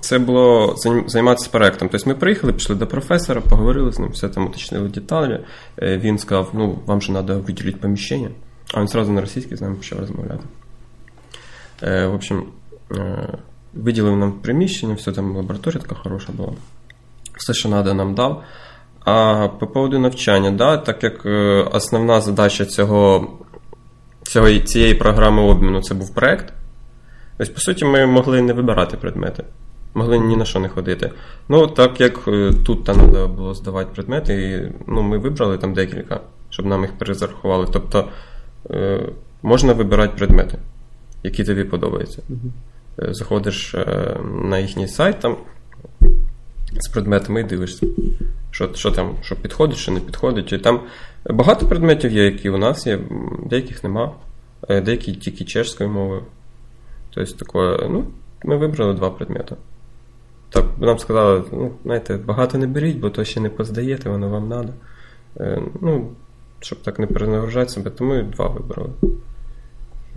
це 0.00 0.18
було 0.18 0.76
займатися 1.06 1.48
проектом. 1.52 1.88
Тобто 1.92 2.10
ми 2.10 2.16
приїхали, 2.16 2.52
пішли 2.52 2.76
до 2.76 2.86
професора, 2.86 3.40
поговорили 3.40 3.92
з 3.92 3.98
ним, 3.98 4.10
все 4.10 4.28
там 4.28 4.46
уточнили 4.46 4.88
деталі. 4.88 5.40
Е, 5.82 5.98
Він 5.98 6.18
сказав, 6.18 6.50
ну, 6.52 6.78
вам 6.86 7.02
же 7.02 7.12
треба 7.12 7.34
виділити 7.34 7.78
поміщення. 7.78 8.30
А 8.74 8.80
він 8.80 8.88
одразу 8.88 9.12
на 9.12 9.20
російській 9.20 9.56
з 9.56 9.60
нами 9.60 9.74
почав 9.74 9.98
розмовляти. 9.98 10.44
Е, 11.82 12.06
В 12.06 12.14
общем, 12.14 12.44
е, 12.96 13.28
виділив 13.74 14.16
нам 14.16 14.32
приміщення, 14.32 14.94
все 14.94 15.12
там 15.12 15.36
лабораторія 15.36 15.80
така 15.80 15.94
хороша 15.94 16.32
була. 16.32 16.52
Все, 17.36 17.54
що 17.54 17.68
треба, 17.68 17.94
нам 17.94 18.14
дав. 18.14 18.42
А 19.04 19.48
по 19.48 19.66
поводу 19.66 19.98
навчання, 19.98 20.50
да, 20.50 20.76
так 20.76 21.04
як 21.04 21.26
основна 21.74 22.20
задача 22.20 22.64
цього, 22.64 23.28
цього, 24.22 24.58
цієї 24.58 24.94
програми 24.94 25.42
обміну 25.42 25.82
це 25.82 25.94
був 25.94 26.14
проект. 26.14 26.52
Тобто, 27.38 27.54
по 27.54 27.60
суті, 27.60 27.84
ми 27.84 28.06
могли 28.06 28.42
не 28.42 28.52
вибирати 28.52 28.96
предмети, 28.96 29.44
могли 29.94 30.18
ні 30.18 30.36
на 30.36 30.44
що 30.44 30.60
не 30.60 30.68
ходити. 30.68 31.10
Ну, 31.48 31.66
так 31.66 32.00
як 32.00 32.28
е, 32.28 32.52
тут 32.66 32.84
там 32.84 32.96
треба 32.96 33.26
було 33.26 33.54
здавати 33.54 33.90
предмети, 33.94 34.34
і, 34.34 34.72
ну, 34.86 35.02
ми 35.02 35.18
вибрали 35.18 35.58
там 35.58 35.74
декілька, 35.74 36.20
щоб 36.50 36.66
нам 36.66 36.82
їх 36.82 36.92
перезарахували. 36.92 37.66
Тобто 37.72 38.08
е, 38.70 39.08
можна 39.42 39.72
вибирати 39.72 40.12
предмети, 40.16 40.58
які 41.22 41.44
тобі 41.44 41.64
подобаються. 41.64 42.22
Е, 42.98 43.14
Заходиш 43.14 43.74
на 44.42 44.58
їхній 44.58 44.88
сайт 44.88 45.20
там 45.20 45.36
з 46.80 46.88
предметами 46.88 47.40
і 47.40 47.44
дивишся, 47.44 47.86
що, 48.50 48.74
що 48.74 48.90
там, 48.90 49.16
що 49.22 49.36
підходить, 49.36 49.76
що 49.76 49.92
не 49.92 50.00
підходить. 50.00 50.52
І 50.52 50.58
там 50.58 50.80
багато 51.30 51.66
предметів 51.66 52.12
є, 52.12 52.24
які 52.24 52.50
у 52.50 52.58
нас 52.58 52.86
є, 52.86 52.98
деяких 53.46 53.84
нема, 53.84 54.12
деякі 54.68 55.12
тільки 55.12 55.44
чешською 55.44 55.90
мовою. 55.90 56.22
Тобто, 57.10 57.34
таке, 57.34 57.88
ну, 57.90 58.06
ми 58.44 58.56
вибрали 58.56 58.94
два 58.94 59.10
предмети. 59.10 59.56
Так, 60.52 60.64
нам 60.80 60.98
сказали, 60.98 61.44
ну, 61.52 61.70
знаєте, 61.84 62.16
багато 62.16 62.58
не 62.58 62.66
беріть, 62.66 62.98
бо 62.98 63.10
то 63.10 63.24
ще 63.24 63.40
не 63.40 63.50
поздаєте, 63.50 64.10
воно 64.10 64.28
вам 64.28 64.48
треба. 64.48 64.72
Е, 65.40 65.62
ну, 65.80 66.10
щоб 66.60 66.82
так 66.82 66.98
не 66.98 67.06
перенагружати 67.06 67.68
себе, 67.68 67.90
то 67.90 68.04
ми 68.04 68.22
два 68.22 68.48
вибрали. 68.48 68.90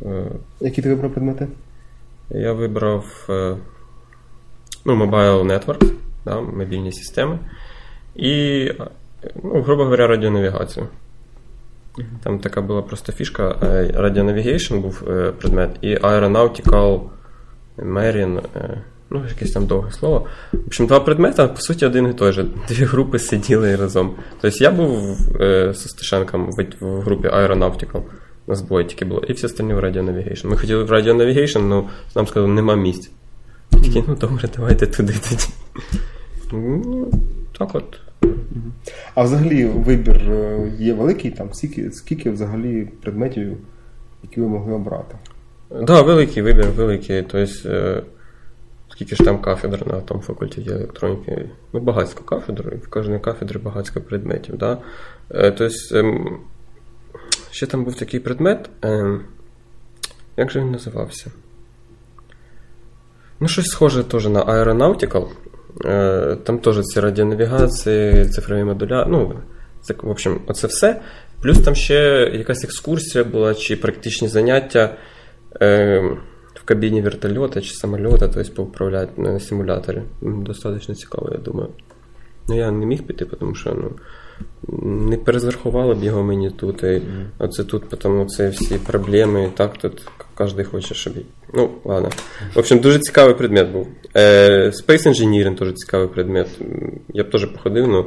Е, 0.06 0.32
Які 0.60 0.82
ти 0.82 0.90
вибрав 0.90 1.12
предмети? 1.12 1.48
я 2.30 2.54
вибрав 2.54 3.26
е, 3.30 3.58
ну, 4.86 5.06
Mobile 5.06 5.44
Network, 5.44 5.92
да, 6.26 6.42
мобільні 6.42 6.92
системи. 6.92 7.40
І, 8.16 8.66
ну, 9.44 9.62
грубо 9.62 9.84
говоря, 9.84 10.08
радіонавігацію. 10.08 10.88
Там 12.24 12.40
така 12.40 12.62
була 12.62 12.82
просто 12.82 13.12
фішка. 13.12 13.56
е, 13.64 13.92
Navigation 14.00 14.80
був 14.80 15.04
е, 15.08 15.32
предмет, 15.32 15.78
і 15.82 15.96
Aeronautical 15.96 17.02
Marine, 17.78 18.42
е, 18.56 18.82
ну, 19.10 19.24
якесь 19.30 19.52
там 19.52 19.66
довге 19.66 19.92
слово. 19.92 20.28
В 20.54 20.68
общем, 20.68 20.88
два 20.88 21.00
предмета, 21.00 21.48
по 21.48 21.62
суті, 21.62 21.86
один 21.86 22.08
і 22.08 22.14
той 22.14 22.32
же. 22.32 22.46
Дві 22.68 22.84
групи 22.84 23.20
сиділи 23.20 23.76
разом. 23.76 24.16
Тобто 24.42 24.64
я 24.64 24.72
був 24.72 25.18
е, 25.42 25.74
з 25.74 25.90
Стешенком 25.90 26.50
в, 26.52 26.66
в 26.80 27.02
групі 27.02 27.28
Aeronautical. 27.28 28.02
У 28.48 28.52
нас 28.52 28.62
двоє 28.62 28.86
тільки 28.86 29.06
було, 29.06 29.22
і 29.28 29.34
всі 29.34 29.46
остальні 29.46 29.74
в 29.74 29.80
Radio 29.80 30.04
Navigation. 30.04 30.48
Ми 30.48 30.58
хотіли 30.58 30.84
в 30.84 30.92
Radio 30.92 31.14
Navigation, 31.14 31.74
але 31.74 31.84
нам 32.16 32.28
сказали, 32.28 32.54
нема 32.54 32.76
місць. 32.76 33.12
Ми 33.72 33.82
такі, 33.82 34.04
ну 34.08 34.16
добре, 34.16 34.50
давайте 34.56 34.88
туди 34.88 35.14
тоді. 35.30 35.46
Ну, 36.52 37.12
так 37.58 37.76
от. 37.76 38.00
А 39.16 39.24
взагалі 39.24 39.66
вибір 39.66 40.16
е, 40.16 40.72
є 40.80 40.94
великий, 40.94 41.32
там 41.32 41.54
скільки, 41.54 41.92
скільки 41.92 42.32
взагалі 42.32 42.88
предметів, 43.02 43.58
які 44.24 44.42
ви 44.42 44.48
могли 44.48 44.74
обрати? 44.74 45.16
Так, 45.70 45.86
да, 45.86 46.02
великий 46.02 46.44
вибір, 46.44 46.68
великий. 46.76 47.22
Тобто, 47.22 47.70
е, 47.70 48.04
скільки 48.96 49.16
ж 49.16 49.24
там 49.24 49.42
кафедр 49.42 49.88
на 49.88 50.02
тому 50.02 50.22
факультеті 50.22 50.70
електроніки. 50.70 51.50
Ну, 51.74 51.80
багатько 51.80 52.24
кафедр, 52.24 52.74
і 52.74 52.76
в 52.76 52.90
кожній 52.90 53.20
кафедрі 53.20 53.58
багатько 53.58 54.02
предметів. 54.02 54.58
Да? 54.58 54.78
Тобто, 55.30 55.70
ем, 55.92 56.40
ще 57.52 57.68
там 57.68 57.84
був 57.84 57.96
такий 57.96 58.20
предмет. 58.20 58.70
Ем, 58.82 59.22
як 60.38 60.52
же 60.52 60.60
він 60.60 60.72
називався? 60.72 61.32
Ну, 63.40 63.48
щось 63.48 63.68
схоже 63.68 64.04
теж 64.04 64.28
на 64.28 64.44
Aeronautical. 64.44 65.28
Е, 65.86 66.38
Там 66.44 66.60
теж 66.60 66.82
ці 66.82 67.00
радіонавігації, 67.00 68.26
цифрові 68.26 68.64
модуля. 68.64 69.06
Ну, 69.10 69.40
це, 69.82 69.96
в 70.02 70.10
общем, 70.10 70.42
оце 70.48 70.68
все. 70.68 71.02
Плюс 71.42 71.60
там 71.60 71.76
ще 71.76 72.32
якась 72.34 72.64
екскурсія 72.64 73.24
була, 73.24 73.54
чи 73.54 73.76
практичні 73.76 74.28
заняття 74.28 74.98
е, 75.62 76.18
в 76.56 76.64
кабіні 76.64 77.02
вертольота 77.02 77.62
чи 77.62 77.74
самольота, 77.74 78.28
тобто 78.28 78.54
поуправляти 78.54 79.22
на 79.22 79.40
симуляторі. 79.40 80.02
Достатньо 80.22 80.96
цікаво, 80.96 81.30
я 81.32 81.38
думаю. 81.38 81.70
Ну, 82.48 82.58
я 82.58 82.72
не 82.72 82.86
міг 82.86 83.04
піти, 83.04 83.26
тому 83.26 83.56
що 83.56 83.74
ну, 83.74 83.92
не 85.08 85.18
перезарахували 85.18 85.94
б 85.94 86.04
його 86.04 86.24
мені 86.24 86.50
тут. 86.50 86.84
І 86.84 87.02
оце 87.40 87.64
тут, 87.64 87.90
тому 87.90 88.26
це 88.26 88.50
всі 88.50 88.76
проблеми, 88.78 89.44
і 89.44 89.58
так 89.58 89.78
тут 89.78 90.08
кожен 90.36 90.66
хоче, 90.66 90.96
щоб. 90.96 91.14
Ну, 91.54 91.70
ладно. 91.84 92.10
В 92.56 92.60
общем, 92.60 92.80
дуже 92.80 93.00
цікавий 93.00 93.36
предмет 93.36 93.72
був. 93.72 93.88
Е, 94.16 94.70
Space 94.70 95.08
Engineering 95.08 95.56
теж 95.56 95.74
цікавий 95.74 96.08
предмет. 96.08 96.48
Я 97.14 97.24
б 97.24 97.30
теж 97.30 97.46
походив, 97.46 97.86
але 97.86 98.04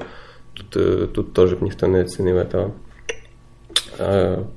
тут, 0.55 0.77
е, 0.77 1.07
тут 1.07 1.33
теж 1.33 1.53
б 1.53 1.63
ніхто 1.63 1.87
не 1.87 2.01
оцінив 2.01 2.37
этого. 2.37 2.71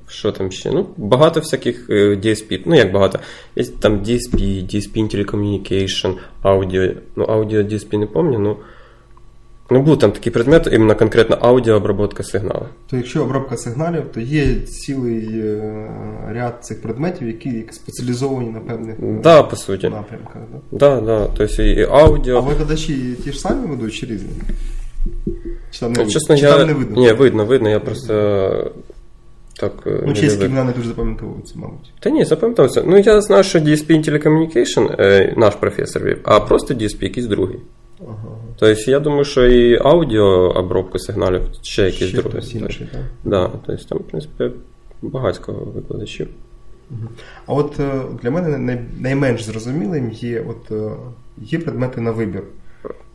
Що 0.08 0.32
там 0.32 0.50
ще? 0.50 0.70
Ну, 0.72 0.86
багато 0.96 1.40
всяких 1.40 1.90
е, 1.90 1.94
DSP. 1.94 2.62
Ну, 2.66 2.74
як 2.74 2.92
багато. 2.92 3.18
Є 3.56 3.64
там 3.64 3.98
DSP, 3.98 4.36
DSP 4.74 4.96
in 4.96 5.16
Telecommunication, 5.16 6.14
аудіо. 6.42 6.88
Ну, 7.16 7.24
аудіо 7.24 7.60
DSP 7.62 7.98
не 7.98 8.06
пам'ятаю, 8.06 8.38
ну. 8.44 8.56
Ну, 9.70 9.82
був 9.82 9.98
там 9.98 10.12
такий 10.12 10.32
предмет, 10.32 10.68
іменно 10.72 10.96
конкретно 10.96 11.38
аудіообработка 11.40 12.22
сигналу. 12.22 12.66
То 12.90 12.96
якщо 12.96 13.22
обробка 13.22 13.56
сигналів, 13.56 14.02
то 14.14 14.20
є 14.20 14.54
цілий 14.54 15.40
е, 15.40 15.62
ряд 16.28 16.64
цих 16.64 16.82
предметів, 16.82 17.26
які 17.28 17.64
спеціалізовані 17.70 18.50
на 18.50 18.60
певних 18.60 18.96
е, 19.02 19.20
Да, 19.22 19.42
по 19.42 19.56
суті. 19.56 19.88
напрямках. 19.88 20.42
Да? 20.72 20.78
Да, 20.78 21.00
да. 21.00 21.28
Тобто 21.36 21.62
і 21.62 21.84
аудіо. 21.90 22.36
А 22.36 22.40
викладачі 22.40 23.14
ті 23.24 23.32
ж 23.32 23.38
самі 23.40 23.66
ведуть 23.66 23.94
чи 23.94 24.06
різні? 24.06 24.28
Чи 25.70 25.80
там 25.80 25.92
не, 25.92 26.04
Ну. 26.04 26.10
Чесно, 26.10 26.36
чи 26.36 26.44
я... 26.44 26.58
там 26.58 26.66
не 26.66 26.74
видно? 26.74 27.00
Ні, 27.00 27.12
видно, 27.12 27.44
видно, 27.44 27.70
я 27.70 27.80
просто 27.80 28.72
так. 29.62 30.02
Ну, 30.06 30.14
чеські 30.14 30.44
імена 30.44 30.64
не 30.64 30.72
дуже 30.72 30.88
запам'ятовуються, 30.88 31.54
мабуть. 31.56 31.92
Та 32.00 32.10
ні, 32.10 32.24
запам'ятався. 32.24 32.82
Ну, 32.86 32.98
я 32.98 33.20
знаю, 33.20 33.44
що 33.44 33.58
DSP 33.58 34.10
Telecommunication 34.10 34.96
е, 34.98 35.34
наш 35.36 35.54
професор 35.54 36.04
вів, 36.04 36.18
а 36.24 36.40
просто 36.40 36.74
DSP 36.74 37.02
якийсь 37.02 37.26
другий. 37.26 37.58
Ага. 38.00 38.36
Тобто, 38.58 38.90
я 38.90 39.00
думаю, 39.00 39.24
що 39.24 39.46
і 39.46 39.78
аудіообробка 39.82 40.98
сигналів 40.98 41.42
ще 41.62 41.82
якийсь 41.82 42.10
Ще 42.10 42.22
другий. 42.22 42.40
хтось 42.40 42.54
інший, 42.54 42.88
так? 42.92 43.00
Да, 43.24 43.50
тобто 43.66 43.84
там, 43.84 43.98
в 43.98 44.02
принципі, 44.02 44.50
багатько 45.02 45.52
викладачів. 45.52 46.28
А 47.46 47.52
от 47.52 47.80
е, 47.80 48.02
для 48.22 48.30
мене 48.30 48.78
найменш 49.00 49.44
зрозумілим 49.44 50.10
є, 50.10 50.44
от, 50.48 50.70
е, 50.70 50.90
є 51.38 51.58
предмети 51.58 52.00
на 52.00 52.10
вибір. 52.10 52.42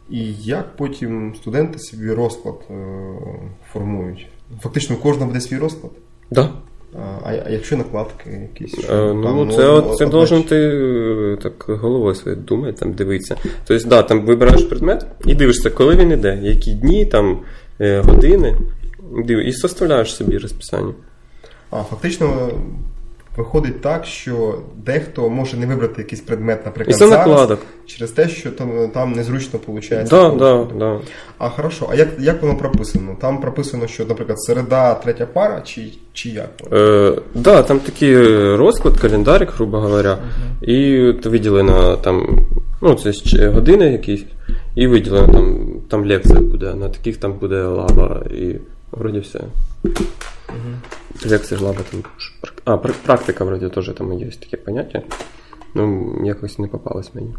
І 0.09 0.33
як 0.33 0.75
потім 0.75 1.35
студенти 1.35 1.79
собі 1.79 2.11
розклад 2.11 2.55
е, 2.69 2.73
формують? 3.73 4.27
Фактично, 4.61 4.95
у 4.95 4.99
кожного 4.99 5.27
буде 5.27 5.41
свій 5.41 5.57
розклад. 5.57 5.91
Да. 6.31 6.49
А, 6.95 7.29
а 7.45 7.49
якщо 7.49 7.77
накладки 7.77 8.49
якісь? 8.53 8.79
що 8.79 8.93
Е, 8.93 8.97
там, 8.97 9.21
Ну, 9.21 9.51
це, 9.51 9.67
ну, 9.67 9.95
це 9.95 10.05
должен 10.05 10.43
ти 10.43 10.55
е, 10.55 11.37
так 11.43 11.65
головою 11.67 12.15
своєю 12.15 12.41
думати, 12.41 12.73
там 12.73 12.93
дивитися. 12.93 13.35
Тобто, 13.67 13.89
да, 13.89 14.03
там 14.03 14.25
вибираєш 14.25 14.63
предмет 14.63 15.05
і 15.25 15.35
дивишся, 15.35 15.69
коли 15.69 15.95
він 15.95 16.11
іде, 16.11 16.39
які 16.41 16.73
дні, 16.73 17.05
там, 17.05 17.39
е, 17.81 17.99
години, 17.99 18.55
і 19.45 19.51
составляєш 19.53 20.15
собі 20.15 20.37
розписання. 20.37 20.93
А 21.71 21.83
фактично 21.83 22.49
виходить 23.37 23.81
так, 23.81 24.05
що 24.05 24.59
дехто 24.75 25.29
може 25.29 25.57
не 25.57 25.65
вибрати 25.65 26.01
якийсь 26.01 26.21
предмет, 26.21 26.59
І 26.63 26.65
наприклад, 26.65 26.97
це 26.97 27.07
зараз, 27.07 27.27
накладок. 27.27 27.59
через 27.85 28.11
те, 28.11 28.29
що 28.29 28.51
там, 28.51 28.89
там 28.93 29.11
незручно 29.11 29.59
виходить. 29.67 30.07
Да, 30.09 30.29
да, 30.29 30.67
да. 30.79 30.99
А 31.37 31.49
хорошо, 31.49 31.87
а 31.91 31.95
як, 31.95 32.09
як 32.19 32.41
воно 32.41 32.55
прописано? 32.57 33.15
Там 33.21 33.41
прописано, 33.41 33.87
що, 33.87 34.05
наприклад, 34.05 34.41
середа, 34.41 34.93
третя 34.93 35.25
пара, 35.25 35.61
чи, 35.61 35.93
чи 36.13 36.29
як? 36.29 36.49
Е, 36.73 37.13
да, 37.35 37.63
там 37.63 37.79
такий 37.79 38.15
розклад, 38.55 38.97
календарик, 38.97 39.51
грубо 39.51 39.79
говоря, 39.79 40.17
і 40.61 41.01
от 41.01 41.25
виділено 41.25 41.97
там, 41.97 42.39
ну, 42.81 42.95
це 42.95 43.13
ще 43.13 43.49
години 43.49 43.91
якісь, 43.91 44.23
і 44.75 44.87
виділено 44.87 45.33
там, 45.33 45.67
там 45.89 46.05
лекція 46.07 46.39
буде, 46.39 46.73
на 46.73 46.89
таких 46.89 47.17
там 47.17 47.33
буде 47.33 47.61
лаба, 47.61 48.23
і 48.31 48.55
вроді 48.91 49.19
все. 49.19 49.39
Лекція 49.83 50.07
ж 51.25 51.63
лаба 51.63 51.79
там. 51.91 52.03
А, 52.65 52.77
практика 52.77 53.43
вроді 53.45 53.69
теж 53.69 53.89
там 53.97 54.13
є 54.13 54.29
таке 54.29 54.57
поняття. 54.57 55.01
Ну, 55.75 56.15
якось 56.25 56.59
не 56.59 56.67
попалось 56.67 57.15
мені. 57.15 57.33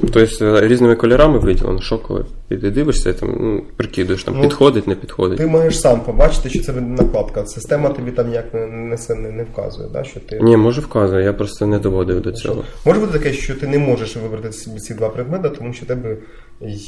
Тобто 0.00 0.60
різними 0.60 0.96
кольорами 0.96 1.38
виділено, 1.38 1.80
що 1.80 1.98
коли. 1.98 2.24
Дивишся, 2.50 3.12
там, 3.12 3.36
ну, 3.40 3.62
прикидуєш, 3.76 4.24
там, 4.24 4.34
Ну, 4.36 4.42
підходить, 4.42 4.86
не 4.86 4.94
підходить. 4.94 5.38
Ти 5.38 5.46
маєш 5.46 5.80
сам 5.80 6.00
побачити, 6.00 6.50
що 6.50 6.60
це 6.62 6.72
накладка. 6.72 7.46
Система 7.46 7.88
тобі 7.88 8.10
там 8.10 8.28
ніяк 8.28 8.54
не, 8.54 8.66
не, 8.66 9.30
не, 9.30 9.44
вказує, 9.44 9.88
да? 9.92 10.04
що 10.04 10.20
ти. 10.20 10.40
Ні, 10.40 10.56
може 10.56 10.80
вказує, 10.80 11.24
я 11.24 11.32
просто 11.32 11.66
не 11.66 11.78
доводив 11.78 12.20
до 12.20 12.32
цього. 12.32 12.64
Може 12.84 13.00
бути 13.00 13.12
таке, 13.12 13.32
що 13.32 13.54
ти 13.54 13.66
не 13.66 13.78
можеш 13.78 14.16
вибрати 14.16 14.52
собі 14.52 14.80
ці 14.80 14.94
два 14.94 15.08
предмети, 15.08 15.48
тому 15.48 15.72
що 15.72 15.84
в 15.84 15.88
тебе 15.88 16.16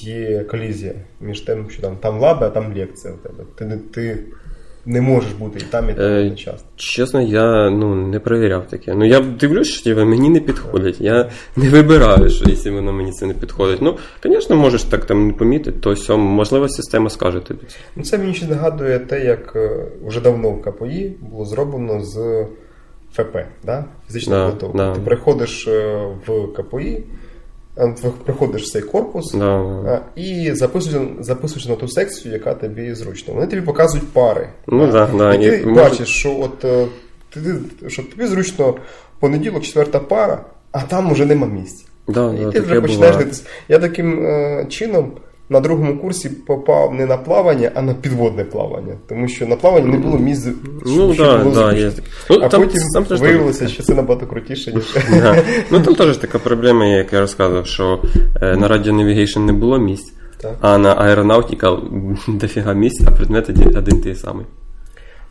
є 0.02 0.44
колізія 0.50 0.94
між 1.20 1.40
тим, 1.40 1.70
що 1.70 1.82
там, 1.82 1.96
там 1.96 2.20
лаби, 2.20 2.46
а 2.46 2.50
там 2.50 2.74
лекція 2.76 3.14
у 3.14 3.16
тебе. 3.16 3.44
Ти, 3.58 3.78
ти 3.94 4.24
не 4.86 5.00
можеш 5.00 5.32
бути 5.32 5.58
і 5.58 5.62
там, 5.70 5.90
і 5.90 5.94
там 5.94 6.04
Е, 6.04 6.20
одночасно. 6.24 6.68
Чесно, 6.76 7.22
я 7.22 7.70
ну, 7.70 7.94
не 7.94 8.18
перевіряв 8.20 8.66
таке. 8.68 8.94
Ну 8.94 9.04
я 9.04 9.20
дивлюсь, 9.20 9.68
що 9.68 9.84
типу, 9.84 10.04
мені 10.04 10.28
не 10.30 10.40
підходить. 10.40 11.00
Я 11.00 11.30
не 11.56 11.68
вибираю, 11.68 12.30
що 12.30 12.44
якщо 12.48 12.72
воно 12.72 12.92
мені 12.92 13.12
це 13.12 13.26
не 13.26 13.34
підходить. 13.34 13.82
Ну, 13.82 13.96
звісно, 14.24 14.56
можеш 14.56 14.82
так 14.82 15.04
там 15.04 15.26
не 15.26 15.32
помітити, 15.32 15.78
то 15.80 15.96
сьом, 15.96 16.20
можливо, 16.20 16.68
система 16.68 17.10
скаже 17.10 17.40
тобі. 17.40 17.60
Ну, 17.96 18.02
це 18.02 18.18
мені 18.18 18.34
ще 18.34 18.46
нагадує 18.46 18.98
те, 18.98 19.24
як 19.24 19.52
е, 19.56 19.86
вже 20.06 20.20
давно 20.20 20.50
в 20.50 20.62
КПІ 20.62 21.12
було 21.20 21.44
зроблено 21.44 22.00
з 22.00 22.46
ФП, 23.12 23.36
да? 23.64 23.84
фізична 24.06 24.36
Да, 24.36 24.44
підготовка. 24.46 24.78
да. 24.78 24.94
Ти 24.94 25.00
приходиш 25.00 25.68
е, 25.68 26.06
в 26.26 26.52
КПІ, 26.56 27.02
приходиш 28.24 28.62
в 28.62 28.72
цей 28.72 28.82
корпус 28.82 29.32
Да, 29.32 29.60
е, 29.86 30.20
і 30.20 30.52
записуєш, 30.52 31.08
записуєш 31.20 31.66
на 31.66 31.74
ту 31.74 31.88
секцію, 31.88 32.34
яка 32.34 32.54
тобі 32.54 32.94
зручна. 32.94 33.34
Вони 33.34 33.46
тобі 33.46 33.62
показують 33.62 34.08
пари. 34.08 34.48
Ну, 34.66 34.92
да, 34.92 35.10
да, 35.18 35.34
і 35.34 35.38
ти 35.38 35.56
і 35.56 35.66
може- 35.66 35.84
бачиш, 35.84 36.08
що 36.08 36.40
от 36.40 36.64
е, 36.64 36.86
ти, 37.30 37.40
що 37.88 38.02
тобі 38.02 38.26
зручно 38.26 38.74
понеділок, 39.20 39.62
четверта 39.62 39.98
пара, 39.98 40.44
а 40.72 40.80
там 40.80 41.12
уже 41.12 41.26
нема 41.26 41.46
місць. 41.46 41.86
Да, 42.08 42.34
І 42.34 42.44
да, 42.44 42.50
ти 42.50 42.60
вже 42.60 42.80
починаєш 42.80 43.16
дивитися. 43.16 43.42
Я 43.68 43.78
таким 43.78 44.26
е, 44.26 44.66
чином 44.68 45.12
на 45.48 45.60
другому 45.60 45.98
курсі 45.98 46.28
попав 46.28 46.94
не 46.94 47.06
на 47.06 47.16
плавання, 47.16 47.70
а 47.74 47.82
на 47.82 47.94
підводне 47.94 48.44
плавання. 48.44 48.96
Тому 49.08 49.28
що 49.28 49.46
на 49.46 49.56
плаванні 49.56 49.90
не 49.90 49.98
було 49.98 50.18
місць. 50.18 50.48
Ну, 50.86 51.14
да, 51.14 51.38
було 51.38 51.54
да, 51.54 51.72
є. 51.72 51.92
Ну, 52.30 52.38
а 52.42 52.48
там- 52.48 52.62
потім 52.62 52.80
там 52.94 53.18
виявилося, 53.18 53.60
так. 53.60 53.68
що 53.68 53.82
це 53.82 53.94
набагато 53.94 54.26
крутіше, 54.26 54.72
ніж. 54.72 54.96
Да. 55.10 55.42
Ну 55.70 55.80
там 55.80 55.94
теж 55.94 56.16
така 56.16 56.38
проблема, 56.38 56.86
як 56.86 57.12
я 57.12 57.20
розказував, 57.20 57.66
що 57.66 58.02
е, 58.42 58.56
на 58.56 58.68
Navigation 58.68 59.38
не 59.38 59.52
було 59.52 59.78
місць, 59.78 60.12
Так. 60.40 60.54
а 60.60 60.78
на 60.78 60.94
Aeronautical 60.94 61.80
дофіга 62.38 62.72
місць, 62.72 63.02
а 63.06 63.10
предмет 63.10 63.50
один, 63.50 64.00
той 64.00 64.14
самий. 64.14 64.46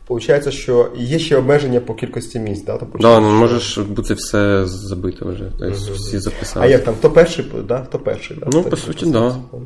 Получається, 0.08 0.52
що 0.52 0.89
є 0.97 1.19
ще 1.19 1.38
обмеження 1.38 1.80
по 1.80 1.93
кількості 1.93 2.39
місць, 2.39 2.65
да? 2.65 2.78
Тобто, 2.78 2.97
Да, 2.97 3.19
ну 3.19 3.32
можеш 3.32 3.78
бути 3.78 4.13
все 4.13 4.65
забито 4.65 5.26
вже. 5.26 5.52
Тобто 5.60 5.93
всі 5.93 6.19
записали. 6.19 6.65
А 6.65 6.69
як 6.69 6.84
там, 6.84 6.93
хто 6.99 7.10
перший, 7.10 7.45
да? 7.67 7.86
хто 7.89 7.99
перший? 7.99 8.38
Да? 8.38 8.47
Ну, 8.54 8.62
Хто 8.62 8.69
по 8.69 8.78
суті, 8.78 9.06
записався? 9.06 9.38
да. 9.52 9.58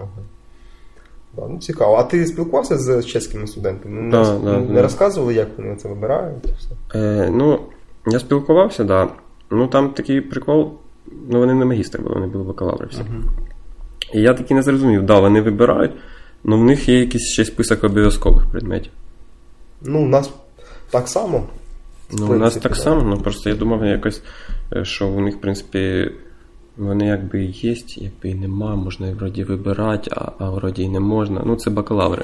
Ага. 0.00 0.22
Да, 1.36 1.42
ну, 1.48 1.58
цікаво. 1.58 1.94
А 1.94 2.02
ти 2.02 2.26
спілкувався 2.26 2.78
з 2.78 3.04
чеськими 3.06 3.46
студентами? 3.46 4.00
Не, 4.02 4.10
Да, 4.10 4.22
роз- 4.22 4.44
да, 4.44 4.58
не 4.58 4.74
да. 4.74 4.82
розказували, 4.82 5.34
як 5.34 5.48
вони 5.58 5.76
це 5.76 5.88
вибирають? 5.88 6.44
все? 6.58 6.98
Е, 6.98 7.30
ну, 7.30 7.60
я 8.06 8.18
спілкувався, 8.20 8.84
да. 8.84 9.08
Ну 9.50 9.66
там 9.66 9.90
такий 9.90 10.20
прикол. 10.20 10.72
Ну, 11.30 11.38
вони 11.38 11.54
не 11.54 11.64
магістри 11.64 12.02
були, 12.02 12.14
вони 12.14 12.26
були 12.26 12.44
бакалаври 12.44 12.86
всі. 12.86 13.02
І 14.14 14.20
я 14.20 14.34
таки 14.34 14.54
не 14.54 14.62
зрозумів, 14.62 15.02
да, 15.02 15.20
вони 15.20 15.40
вибирають, 15.40 15.92
але 16.44 16.56
в 16.56 16.64
них 16.64 16.88
є 16.88 17.00
якийсь 17.00 17.32
ще 17.32 17.44
список 17.44 17.84
обов'язкових 17.84 18.46
предметів. 18.50 18.92
Ну, 19.82 20.02
у 20.02 20.08
нас 20.08 20.30
так 20.90 21.08
само. 21.08 21.42
Ну, 22.12 22.26
у 22.26 22.34
нас 22.34 22.56
так 22.56 22.76
само, 22.76 23.02
ну 23.02 23.16
просто 23.16 23.50
я 23.50 23.56
думав 23.56 23.84
якось, 23.84 24.22
е, 24.76 24.84
що 24.84 25.08
у 25.08 25.20
них, 25.20 25.36
в 25.36 25.40
принципі, 25.40 26.10
вони 26.76 27.06
якби 27.06 27.44
і 27.44 27.50
є, 27.50 27.76
якби 27.96 28.28
і 28.30 28.34
нема, 28.34 28.76
можна 28.76 29.08
і 29.08 29.14
вроді 29.14 29.44
вибирати, 29.44 30.10
а, 30.16 30.32
а 30.38 30.50
вроді 30.50 30.82
і 30.82 30.88
не 30.88 31.00
можна. 31.00 31.42
Ну, 31.46 31.56
це 31.56 31.70
бакалаври. 31.70 32.22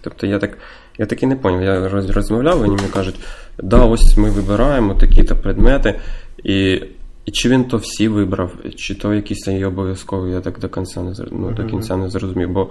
Тобто 0.00 0.26
я 0.26 0.38
так, 0.38 0.58
я 0.98 1.06
так 1.06 1.22
і 1.22 1.26
не 1.26 1.36
поняв. 1.36 1.62
Я 1.62 1.88
роз- 1.88 2.12
розмовляв, 2.12 2.58
вони 2.58 2.74
мені 2.74 2.88
кажуть, 2.88 3.20
да, 3.62 3.84
ось 3.84 4.16
ми 4.16 4.30
вибираємо 4.30 4.94
такі-то 4.94 5.36
предмети, 5.36 6.00
і, 6.44 6.82
і 7.24 7.30
чи 7.32 7.48
він 7.48 7.64
то 7.64 7.76
всі 7.76 8.08
вибрав, 8.08 8.52
чи 8.76 8.94
то 8.94 9.14
якісь 9.14 9.48
є 9.48 9.66
обов'язкові, 9.66 10.30
я 10.30 10.40
так 10.40 10.58
до 10.58 10.68
кінця 10.68 11.02
не, 11.02 11.14
ну, 11.30 11.50
до 11.50 11.64
кінця 11.64 11.96
не 11.96 12.10
зрозумів. 12.10 12.50
Бо 12.50 12.68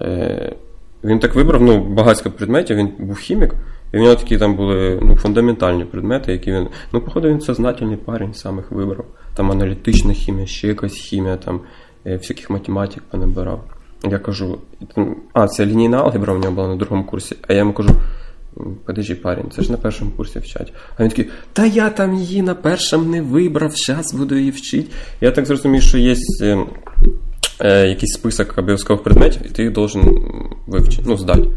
е, 0.00 0.56
він 1.04 1.18
так 1.18 1.34
вибрав 1.34 1.62
ну, 1.62 1.84
багатько 1.84 2.30
предметів, 2.30 2.76
він 2.76 2.88
був 2.98 3.16
хімік, 3.16 3.54
і 3.92 3.96
в 3.96 4.00
нього 4.00 4.14
такі 4.14 4.38
там 4.38 4.54
були 4.56 4.98
ну, 5.02 5.16
фундаментальні 5.16 5.84
предмети, 5.84 6.32
які 6.32 6.52
він. 6.52 6.68
Ну, 6.92 7.00
походу, 7.00 7.28
він 7.28 7.40
сознательний 7.40 7.96
парень 7.96 8.34
сам 8.34 8.56
їх 8.56 8.70
вибрав. 8.70 9.04
Там 9.34 9.50
аналітична 9.50 10.12
хімія, 10.12 10.46
ще 10.46 10.68
якась 10.68 10.92
хімія, 10.92 11.36
там 11.36 11.60
е, 12.06 12.16
всяких 12.16 12.50
математик 12.50 13.02
понабирав. 13.10 13.64
Я 14.10 14.18
кажу, 14.18 14.58
а, 15.32 15.48
це 15.48 15.66
лінійна 15.66 15.98
алгебра 15.98 16.34
у 16.34 16.38
нього 16.38 16.52
була 16.52 16.68
на 16.68 16.76
другому 16.76 17.04
курсі, 17.04 17.36
а 17.48 17.52
я 17.52 17.58
йому 17.58 17.72
кажу. 17.72 17.90
«М, 18.60 18.76
Подожди, 18.86 19.14
парень, 19.14 19.50
це 19.50 19.62
ж 19.62 19.72
на 19.72 19.78
першому 19.78 20.10
курсі 20.10 20.38
вчать. 20.38 20.72
А 20.96 21.02
він 21.02 21.10
такий, 21.10 21.28
та 21.52 21.66
я 21.66 21.90
там 21.90 22.14
її 22.14 22.42
на 22.42 22.54
першому 22.54 23.10
не 23.10 23.22
вибрав, 23.22 23.72
зараз 23.74 24.14
буду 24.14 24.34
її 24.34 24.50
вчити. 24.50 24.90
Я 25.20 25.30
так 25.30 25.46
зрозумів, 25.46 25.82
що 25.82 25.98
є 25.98 26.16
е, 26.42 26.58
е, 27.60 27.88
якийсь 27.88 28.12
список 28.12 28.58
обов'язкових 28.58 29.02
предметів, 29.02 29.46
і 29.46 29.48
ти 29.48 29.62
їх 29.62 29.72
должен 29.72 30.02
вивчити, 30.66 31.02
ну, 31.06 31.16
здати. 31.16 31.48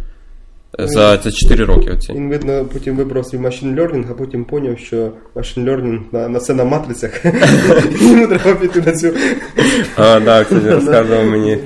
Е, 0.80 0.88
За 0.88 1.18
це 1.18 1.32
4 1.32 1.66
роки 1.66 1.92
оці. 1.92 2.14
Він, 2.14 2.30
видно, 2.30 2.66
потім 2.74 2.96
вибрав 2.96 3.26
свій 3.26 3.38
машин 3.38 3.80
learning, 3.80 4.06
а 4.12 4.14
потім 4.14 4.46
поняв, 4.46 4.80
що 4.80 5.12
машин 5.36 5.70
learning 5.70 6.00
на, 6.12 6.30
на 6.30 6.40
це 6.40 6.54
на 6.54 6.64
матрицях. 6.64 7.26
Йому 8.02 8.28
треба 8.28 8.56
піти 8.56 8.82
на 8.82 8.92
цю. 8.92 9.14
А, 9.98 10.20
так, 10.20 10.48
кстати, 10.48 10.70
розказував 10.70 11.26
мені. 11.32 11.58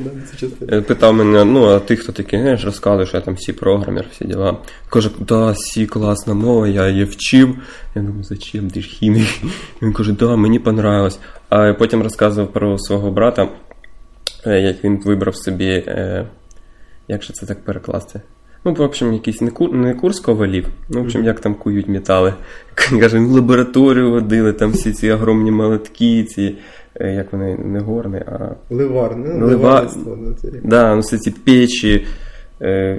Е, 0.72 0.82
Питав 0.82 1.14
мене, 1.14 1.46
ну, 1.46 1.66
а 1.66 1.80
ти 1.80 1.96
хто 1.96 2.12
такий, 2.12 2.40
знаєш, 2.40 2.66
розказуєш, 2.66 3.10
що 3.10 3.18
я 3.18 3.22
там 3.24 3.34
всі 3.34 3.54
програмер, 3.54 4.06
всі 4.12 4.26
діла. 4.26 4.58
Каже, 4.90 5.10
да, 5.20 5.56
сі 5.56 5.86
класна 5.88 6.34
мова, 6.34 6.68
я 6.68 6.90
її 6.90 7.04
вчив. 7.04 7.56
Я 7.96 8.02
думаю, 8.02 8.24
зачем 8.24 8.70
ти 8.70 8.82
ж 8.82 8.88
хімік? 8.88 9.28
Він 9.82 9.94
каже, 9.94 10.12
да, 10.14 10.36
мені 10.36 10.60
понравилось. 10.60 11.20
А 11.50 11.74
потім 11.74 12.04
розказував 12.04 12.54
про 12.54 12.78
свого 12.78 13.12
брата, 13.12 13.48
е, 14.46 14.60
як 14.60 14.84
він 14.84 15.02
вибрав 15.06 15.36
собі, 15.36 15.84
як 17.08 17.24
же 17.24 17.34
це 17.34 17.46
так 17.46 17.66
перекласти? 17.66 18.22
Ну, 18.66 18.74
в 18.74 18.82
общем, 18.82 19.14
якийсь 19.14 19.42
не, 19.42 19.52
кур, 19.52 19.74
не 19.74 19.94
курс 19.94 20.20
ковалів, 20.20 20.68
ну, 20.90 21.00
в 21.02 21.04
общем, 21.04 21.24
як 21.24 21.40
там 21.40 21.56
кують 21.56 21.88
метали. 21.88 22.34
Каже, 23.00 23.20
в 23.20 23.32
лабораторію 23.32 24.12
водили, 24.12 24.54
там 24.54 24.72
всі 24.72 24.92
ці 24.92 25.12
огромні 25.12 25.52
молотки, 25.52 26.24
ці, 26.24 26.56
е, 26.96 27.14
як 27.14 27.34
вони, 27.34 27.58
не 27.66 27.80
горни, 27.80 28.26
а 28.28 28.56
Ливар, 28.74 29.16
ну, 29.18 29.26
Лива- 29.26 29.48
ливарництво, 29.50 30.18
да, 30.64 30.96
ну 30.96 31.02
все 31.02 31.18
ці 31.18 31.32
печі, 31.32 32.06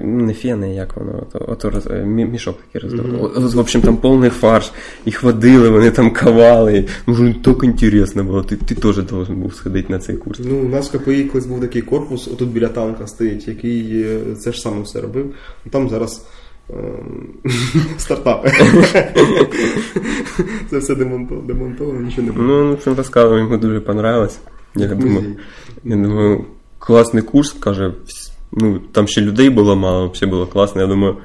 не 0.02 0.34
фени, 0.34 0.74
як 0.74 0.96
воно, 0.96 1.26
ото 1.32 1.70
роз, 1.70 1.86
е, 1.86 1.90
мі- 1.90 2.30
мішок 2.30 2.58
такий 2.72 2.90
роздавав. 2.90 3.24
От, 3.36 3.54
В 3.54 3.58
общем, 3.58 3.80
там 3.80 3.96
повний 3.96 4.30
фарш, 4.30 4.72
їх 5.06 5.22
водили, 5.22 5.68
вони 5.68 5.90
там 5.90 6.10
кавали. 6.10 6.84
Ну, 7.06 7.34
так 7.34 7.64
інтересно 7.64 8.24
було, 8.24 8.42
ти, 8.42 8.56
ти 8.56 8.74
теж 8.74 8.96
должен 8.96 9.36
був 9.36 9.54
сходити 9.54 9.92
на 9.92 9.98
цей 9.98 10.16
курс. 10.16 10.40
Ну, 10.44 10.58
у 10.58 10.68
нас 10.68 10.94
в 10.94 10.98
КПІ 10.98 11.24
колись 11.24 11.46
був 11.46 11.60
такий 11.60 11.82
корпус, 11.82 12.28
отут 12.28 12.48
біля 12.48 12.68
танка 12.68 13.06
стоїть, 13.06 13.48
який 13.48 14.02
е, 14.02 14.20
це 14.38 14.52
ж 14.52 14.60
саме 14.60 14.82
все 14.82 15.00
робив. 15.00 15.26
Ну, 15.64 15.70
Там 15.72 15.88
зараз 15.88 16.26
ем, 16.70 17.28
стартапи. 17.98 18.50
Це 20.70 20.78
все 20.78 20.94
демонтовано, 20.94 22.00
нічого 22.00 22.26
не 22.26 22.32
буде. 22.32 22.44
Ну, 22.46 22.74
в 22.74 22.96
розказував, 22.96 23.38
йому 23.38 23.56
дуже 23.56 23.80
понравилось. 23.80 24.38
Я 24.76 24.88
думаю, 24.88 25.36
я 25.84 25.96
думаю, 25.96 26.44
класний 26.78 27.22
курс, 27.22 27.52
каже, 27.52 27.92
ну, 28.52 28.78
там 28.92 29.06
ще 29.06 29.20
людей 29.20 29.50
було 29.50 29.76
мало, 29.76 30.08
взагалі 30.08 30.30
було 30.30 30.46
класно. 30.46 30.80
Я 30.80 30.86
думаю, 30.86 31.16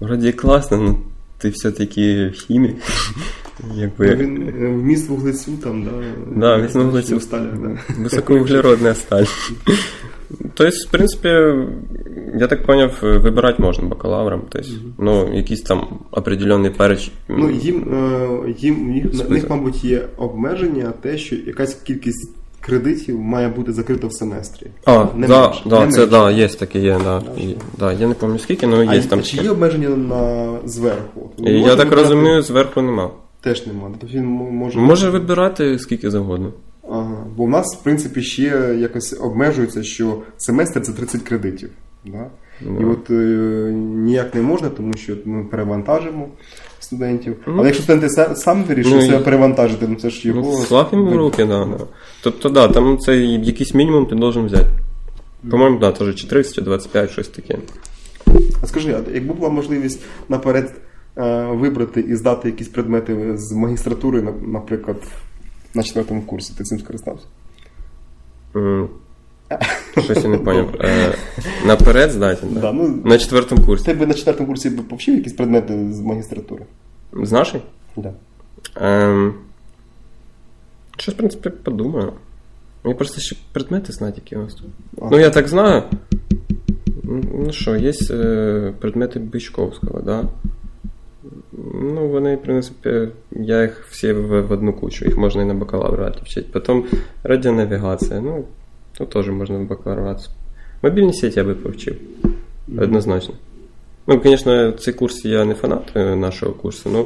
вроді 0.00 0.32
класно, 0.32 0.76
але 0.76 0.94
ти 1.38 1.48
все-таки 1.48 2.30
хімік. 2.34 2.76
Якби... 3.74 4.16
Ну, 4.16 4.16
він 4.16 4.48
е, 4.48 4.68
вміст 4.68 5.08
вуглецю 5.08 5.52
там, 5.62 5.84
да? 5.84 5.90
Да, 6.36 6.56
вміст 6.56 6.74
вуглецю. 6.74 7.20
да. 7.30 7.78
Високовуглеродна 7.98 8.94
сталь. 8.94 9.24
Тобто, 10.54 10.76
в 10.88 10.90
принципі, 10.90 11.28
я 12.38 12.46
так 12.46 12.66
поняв, 12.66 12.98
вибирати 13.02 13.62
можна 13.62 13.88
бакалаврам. 13.88 14.42
Тобто, 14.48 14.68
mm-hmm. 14.68 14.92
ну, 14.98 15.36
якийсь 15.36 15.62
там 15.62 15.98
определенний 16.10 16.70
переч. 16.70 17.10
Ну, 17.28 17.50
їм, 17.50 17.94
е, 17.94 18.54
їм, 18.58 18.94
їх, 18.94 19.14
на 19.14 19.24
них, 19.24 19.50
мабуть, 19.50 19.84
є 19.84 20.08
обмеження, 20.16 20.92
те, 21.00 21.18
що 21.18 21.36
якась 21.36 21.74
кількість 21.74 22.34
кредитів 22.66 23.20
має 23.20 23.48
бути 23.48 23.72
закрита 23.72 24.06
в 24.06 24.12
семестрі. 24.12 24.66
А, 24.84 25.06
не 25.16 25.26
да, 25.26 25.42
менше, 25.42 25.62
да, 25.66 25.86
не 25.86 25.92
це 25.92 26.06
да, 26.06 26.30
є 26.30 26.48
таке, 26.48 26.78
є, 26.78 26.98
да. 27.04 27.22
І, 27.38 27.56
да. 27.78 27.92
Я 27.92 28.06
не 28.08 28.14
пам'ятаю 28.14 28.38
скільки, 28.38 28.66
але 28.66 28.84
є 28.84 29.02
а, 29.06 29.08
там. 29.08 29.22
Чи 29.22 29.36
є 29.36 29.50
обмеження 29.50 29.88
на 29.88 30.48
зверху? 30.64 31.30
Я 31.38 31.76
так 31.76 31.92
розумію, 31.92 32.42
зверху 32.42 32.82
нема. 32.82 33.10
Теж 33.40 33.66
нема. 33.66 33.90
Тобто 34.00 34.16
він 34.16 34.26
може 34.26 34.78
Може 34.78 35.10
вибирати 35.10 35.78
скільки 35.78 36.10
завгодно. 36.10 36.52
Ага. 36.90 37.26
Бо 37.36 37.44
в 37.44 37.48
нас, 37.48 37.76
в 37.80 37.82
принципі, 37.82 38.22
ще 38.22 38.76
якось 38.78 39.16
обмежується, 39.20 39.82
що 39.82 40.22
семестр 40.36 40.80
це 40.80 40.92
30 40.92 41.22
кредитів. 41.22 41.70
Да? 42.04 42.26
Yeah. 42.66 42.82
І 42.82 42.84
от 42.84 43.10
е, 43.10 43.14
ніяк 43.74 44.34
не 44.34 44.42
можна, 44.42 44.68
тому 44.68 44.92
що 44.92 45.16
ми 45.24 45.44
перевантажимо 45.44 46.28
студентів. 46.86 47.36
Mm. 47.46 47.54
Але 47.58 47.66
якщо 47.66 47.82
студенти 47.82 48.08
сам 48.36 48.64
вирішують 48.64 49.00
ну, 49.00 49.06
себе 49.06 49.24
перевантажити, 49.24 49.88
ну 49.88 49.94
це 49.94 50.10
ж 50.10 50.28
його. 50.28 50.40
Ну, 50.40 50.52
Слахим 50.52 51.06
в 51.06 51.16
руки, 51.16 51.44
да, 51.44 51.64
да. 51.64 51.84
Тобто, 52.22 52.48
да, 52.48 52.68
там 52.68 52.98
це 52.98 53.16
якийсь 53.16 53.74
мінімум 53.74 54.06
ти 54.06 54.14
должен 54.14 54.46
взяти. 54.46 54.70
По-моєму, 55.50 55.78
да, 55.78 55.92
теж 55.92 56.14
чи 56.14 56.26
30, 56.26 56.54
чи 56.54 56.60
25, 56.60 57.10
щось 57.10 57.28
таке. 57.28 57.58
А 58.62 58.66
скажи, 58.66 58.92
а 58.92 59.14
якби 59.14 59.34
була 59.34 59.48
можливість 59.50 60.02
наперед 60.28 60.74
е, 61.16 61.44
вибрати 61.44 62.00
і 62.00 62.16
здати 62.16 62.48
якісь 62.48 62.68
предмети 62.68 63.36
з 63.36 63.52
магістратури, 63.52 64.28
наприклад, 64.46 64.96
на 65.74 65.82
четвертому 65.82 66.22
курсі, 66.22 66.54
ти 66.58 66.64
цим 66.64 66.78
скористався? 66.78 67.26
Mm. 68.54 68.86
Щось 70.04 70.24
я 70.24 70.30
не 70.30 70.38
поняв. 70.38 70.74
Е, 70.80 71.14
наперед 71.66 72.10
здати? 72.10 72.46
Да. 72.50 72.72
Ну, 72.72 73.02
на 73.04 73.18
четвертому 73.18 73.66
курсі. 73.66 73.84
Ти 73.84 73.94
би 73.94 74.06
на 74.06 74.14
четвертому 74.14 74.48
курсі 74.48 74.70
повчив 74.70 75.14
якісь 75.14 75.32
предмети 75.32 75.92
з 75.92 76.00
магістратури? 76.00 76.64
З 77.12 77.32
нашої? 77.32 77.62
Да. 77.96 78.12
Ем, 78.76 79.34
щось, 80.98 81.14
в 81.14 81.16
принципі, 81.16 81.50
подумаю. 81.50 82.12
Мені 82.84 82.94
просто 82.98 83.20
ще 83.20 83.36
предмети 83.52 83.92
знати, 83.92 84.20
які 84.24 84.36
у 84.36 84.38
нас 84.38 84.54
тут. 84.54 84.66
А. 85.02 85.08
Ну, 85.10 85.18
я 85.18 85.30
так 85.30 85.48
знаю. 85.48 85.82
Ну 87.04 87.52
що, 87.52 87.76
є 87.76 87.92
е, 88.10 88.72
предмети 88.80 89.18
Бичковського, 89.18 90.00
да? 90.00 90.24
Ну, 91.74 92.08
вони, 92.08 92.36
в 92.36 92.42
принципі, 92.42 93.08
я 93.30 93.62
їх 93.62 93.86
всі 93.90 94.12
в, 94.12 94.40
в 94.40 94.52
одну 94.52 94.72
кучу, 94.72 95.04
їх 95.04 95.16
можна 95.16 95.42
і 95.42 95.44
на 95.44 95.54
бакалавраті 95.54 96.20
вчити. 96.22 96.48
Потім 96.52 96.84
радіонавігація, 97.22 98.20
ну, 98.20 98.44
тут 98.97 99.09
теж 99.09 99.29
можна 99.29 99.57
в 99.57 99.67
бакалаврат. 99.67 100.29
Мобільні 100.81 101.13
сеті 101.13 101.39
я 101.39 101.45
би 101.45 101.55
повчив. 101.55 101.95
Однозначно. 102.77 103.33
Ну, 104.07 104.21
звісно, 104.23 104.71
цей 104.71 104.93
курс 104.93 105.25
я 105.25 105.45
не 105.45 105.53
фанат 105.53 105.91
е, 105.95 106.15
нашого 106.15 106.53
курсу, 106.53 106.89
але 106.93 107.05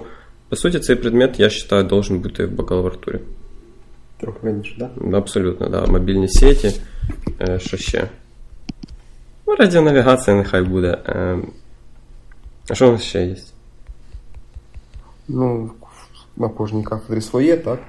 по 0.50 0.56
суті 0.56 0.80
цей 0.80 0.96
предмет, 0.96 1.40
я 1.40 1.48
вважаю, 1.48 1.84
должен 1.84 2.20
бути 2.20 2.46
в 2.46 2.52
бакалавратурі. 2.52 3.20
Трохи 4.18 4.38
раніше, 4.44 4.80
так? 4.80 4.92
Да? 5.06 5.18
Абсолютно, 5.18 5.70
так. 5.70 5.86
Да. 5.86 5.92
Мобільні 5.92 6.30
сеті. 6.30 6.82
Е, 7.42 7.60
що 7.60 7.78
ще? 7.78 8.10
Ну, 9.48 9.56
радіонавігація 9.56 10.36
нехай 10.36 10.62
буде. 10.62 10.98
Е, 11.06 11.38
а 12.70 12.76
що 12.76 12.90
у 12.90 12.92
нас 12.92 13.04
ще 13.04 13.26
є? 13.26 13.36
Ну, 15.28 15.72
на 16.38 16.50
кожній 16.50 16.84
кафедрі 16.84 17.22
своє, 17.22 17.58
так? 17.58 17.80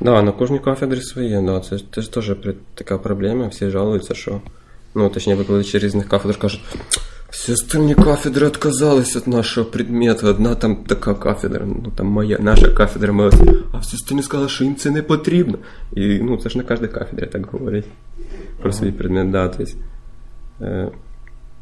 Да, 0.00 0.22
на 0.22 0.32
кожній 0.32 0.58
кафедрі 0.58 1.00
своє, 1.00 1.42
да. 1.42 1.60
Це, 1.60 1.78
це 1.94 2.02
ж 2.02 2.12
теж 2.12 2.32
така 2.74 2.98
проблема, 2.98 3.46
всі 3.46 3.70
жалуються, 3.70 4.14
що. 4.14 4.40
Ну, 4.94 5.08
точніше, 5.08 5.38
викладачі 5.38 5.78
різних 5.78 6.08
кафедр 6.08 6.38
кажуть, 6.38 6.60
всі 7.30 7.52
остальні 7.52 7.94
кафедри 7.94 8.46
відказались 8.46 9.16
від 9.16 9.28
нашого 9.28 9.70
предмету, 9.70 10.26
одна 10.26 10.54
там 10.54 10.76
така 10.76 11.14
кафедра, 11.14 11.66
ну 11.66 11.92
там 11.96 12.06
моя, 12.06 12.38
наша 12.40 12.68
кафедра 12.68 13.12
моя, 13.12 13.30
а 13.72 13.78
всі 13.78 13.96
остальні 13.96 14.22
сказали, 14.22 14.48
що 14.48 14.64
їм 14.64 14.76
це 14.76 14.90
не 14.90 15.02
потрібно. 15.02 15.58
І 15.92 16.18
ну, 16.18 16.36
це 16.36 16.48
ж 16.48 16.58
на 16.58 16.64
кожній 16.64 16.88
кафедрі 16.88 17.26
так 17.26 17.46
говорять 17.46 17.84
про 18.62 18.72
свій 18.72 18.92
предмет, 18.92 19.30
да, 19.30 19.48
тобто. 19.48 19.72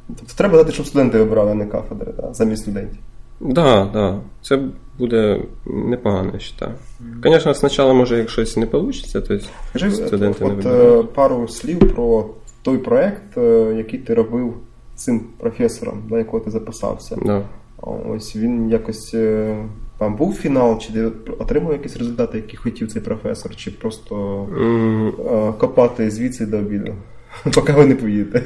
Тобто 0.08 0.34
треба 0.36 0.58
дати, 0.58 0.72
щоб 0.72 0.86
студенти 0.86 1.18
вибирали 1.18 1.54
не 1.54 1.66
кафедри, 1.66 2.12
да, 2.16 2.34
замість 2.34 2.62
студентів. 2.62 2.98
Так, 3.40 3.52
да, 3.52 3.84
так. 3.84 3.92
Да. 3.92 4.20
Це 4.42 4.58
буде 4.98 5.42
непогано, 5.66 6.32
я 6.34 6.38
вважаю. 6.60 6.74
Звісно, 7.22 7.54
спочатку, 7.54 7.94
може, 7.94 8.18
як 8.18 8.30
щось 8.30 8.56
не 8.56 8.66
вийде, 8.66 9.20
то 9.20 9.38
Скажи, 9.70 9.90
студенти 9.90 10.44
от, 10.44 10.50
не 10.50 10.56
вибирають. 10.56 11.04
Е, 11.04 11.08
пару 11.14 11.48
слів 11.48 11.94
про 11.94 12.26
той 12.62 12.78
проект, 12.78 13.38
е, 13.38 13.74
який 13.76 13.98
ти 13.98 14.14
робив 14.14 14.54
цим 14.94 15.20
професором, 15.38 16.02
до 16.08 16.18
якого 16.18 16.44
ти 16.44 16.50
записався. 16.50 17.16
Да. 17.22 17.42
Ось 17.82 18.36
він 18.36 18.70
якось 18.70 19.14
е, 19.14 19.56
там 19.98 20.16
був 20.16 20.34
фінал, 20.34 20.78
чи 20.78 20.92
ти 20.92 21.04
отримав 21.38 21.72
якісь 21.72 21.96
результати, 21.96 22.36
які 22.36 22.56
хотів 22.56 22.92
цей 22.92 23.02
професор, 23.02 23.56
чи 23.56 23.70
просто 23.70 24.14
mm. 24.44 25.56
копати 25.56 26.10
звідси 26.10 26.46
до 26.46 26.58
обіду, 26.58 26.94
поки 27.54 27.72
ви 27.72 27.86
не 27.86 27.94
поїдете. 27.94 28.42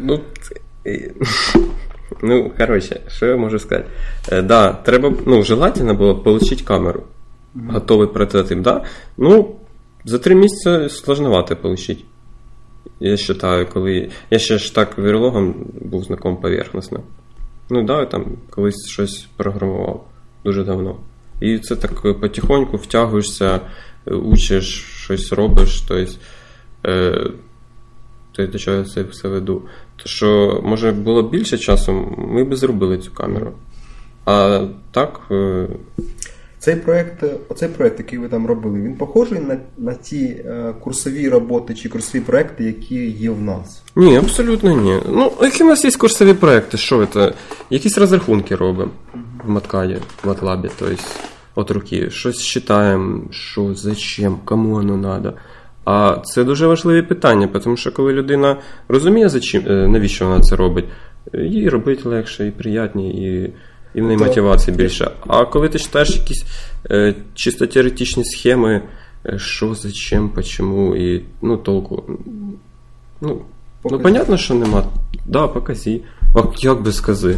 Ну, 0.00 0.20
Ну, 2.22 2.52
коротше, 2.58 3.00
що 3.08 3.26
я 3.26 3.36
можу 3.36 3.58
сказати? 3.58 3.88
Е, 4.32 4.42
да, 4.42 4.72
треба, 4.72 5.12
ну, 5.26 5.42
желательно 5.42 5.94
було 5.94 6.22
отримати 6.24 6.64
камеру. 6.64 7.02
Mm-hmm. 7.56 7.72
Готовий 7.72 8.08
прототип, 8.08 8.58
да? 8.58 8.84
Ну, 9.16 9.56
за 10.04 10.18
три 10.18 10.34
місяці 10.34 10.94
сложновато 10.94 11.54
отримати. 11.54 12.04
Я 13.00 13.10
вважаю, 13.10 13.66
коли. 13.66 14.10
Я 14.30 14.38
ще 14.38 14.58
ж 14.58 14.74
так 14.74 14.98
вірологом 14.98 15.54
був 15.80 16.04
знаком 16.04 16.36
поверхностно. 16.36 17.00
Ну, 17.70 17.82
да, 17.82 18.06
там 18.06 18.36
колись 18.50 18.88
щось 18.88 19.28
програмував 19.36 20.04
дуже 20.44 20.64
давно. 20.64 20.96
І 21.40 21.58
це 21.58 21.76
так 21.76 22.20
потихоньку 22.20 22.76
втягуєшся, 22.76 23.60
учиш, 24.06 24.84
щось 25.04 25.32
робиш. 25.32 25.80
Тобто, 25.88 26.12
е, 26.86 27.32
до 28.46 28.58
чого 28.58 28.76
я 28.76 28.84
це 28.84 29.02
все 29.02 29.28
веду. 29.28 29.62
Що, 30.04 30.60
може, 30.64 30.92
було 30.92 31.22
більше 31.22 31.58
часу, 31.58 32.16
ми 32.18 32.44
б 32.44 32.56
зробили 32.56 32.98
цю 32.98 33.12
камеру. 33.12 33.52
А 34.24 34.66
так. 34.92 35.20
Е, 35.30 35.66
цей 36.58 36.76
проект, 36.76 37.24
оцей 37.48 37.68
проект, 37.68 37.98
який 37.98 38.18
ви 38.18 38.28
там 38.28 38.46
робили, 38.46 38.80
він 38.80 38.94
похожий 38.94 39.40
на 39.40 39.58
на 39.78 39.94
ті 39.94 40.24
е, 40.24 40.74
курсові 40.80 41.28
роботи 41.28 41.74
чи 41.74 41.88
курсові 41.88 42.22
проекти, 42.22 42.64
які 42.64 43.10
є 43.10 43.30
в 43.30 43.42
нас? 43.42 43.82
Ні, 43.96 44.16
абсолютно 44.16 44.72
ні. 44.72 45.00
Ну, 45.08 45.32
які 45.42 45.62
в 45.62 45.66
нас 45.66 45.84
є 45.84 45.90
курсові 45.90 46.34
проекти? 46.34 46.76
Що 46.76 47.06
це? 47.06 47.32
Якісь 47.70 47.98
розрахунки 47.98 48.56
робимо 48.56 48.90
в 49.44 49.50
Маткаді, 49.50 49.96
в 50.24 50.30
Атлабі, 50.30 50.70
тобто 50.78 51.02
от 51.54 51.70
руки. 51.70 52.10
Щось 52.10 52.42
читаємо, 52.42 53.20
що, 53.30 53.74
зачем, 53.74 54.38
кому 54.44 54.70
воно 54.70 54.98
треба. 55.02 55.38
А 55.84 56.16
це 56.24 56.44
дуже 56.44 56.66
важливі 56.66 57.02
питання, 57.02 57.46
тому 57.46 57.76
що 57.76 57.92
коли 57.92 58.12
людина 58.12 58.56
розуміє, 58.88 59.28
за 59.28 59.40
чим, 59.40 59.62
е, 59.66 59.88
навіщо 59.88 60.26
вона 60.26 60.40
це 60.40 60.56
робить, 60.56 60.84
їй 61.34 61.68
робити 61.68 62.08
легше 62.08 62.46
і 62.46 62.50
приятні, 62.50 63.10
і 63.10 63.52
і 63.94 64.00
в 64.00 64.04
неї 64.04 64.18
мотивації 64.18 64.76
більше. 64.76 65.10
А 65.26 65.44
коли 65.44 65.68
ти 65.68 65.78
читаєш 65.78 66.16
якісь 66.16 66.44
е, 66.90 67.14
чисто 67.34 67.66
теоретичні 67.66 68.24
схеми, 68.24 68.82
е, 69.26 69.38
що, 69.38 69.74
зачем, 69.74 70.28
почему, 70.28 70.96
і 70.96 71.24
ну, 71.42 71.56
толку. 71.56 72.04
Ну, 73.20 73.42
ну 73.84 74.00
понятно, 74.00 74.36
що 74.36 74.54
нема. 74.54 74.84
Да, 75.26 75.48
показі. 75.48 76.02
А 76.34 76.42
як 76.58 76.82
без 76.82 77.00
кази? 77.00 77.36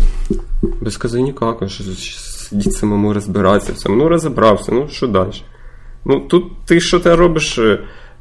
Без 0.80 0.96
кази 0.96 1.22
ніяк. 1.22 1.62
Сидіть 1.70 2.72
самому 2.72 3.12
розбиратися. 3.12 3.88
Ну, 3.88 4.08
розібрався, 4.08 4.72
ну 4.72 4.88
що 4.88 5.06
далі? 5.06 5.32
Ну, 6.04 6.20
тут 6.20 6.44
ти 6.64 6.80
що 6.80 7.00
ти 7.00 7.14
робиш. 7.14 7.58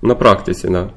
На 0.01 0.15
практиці, 0.15 0.67
да. 0.67 0.89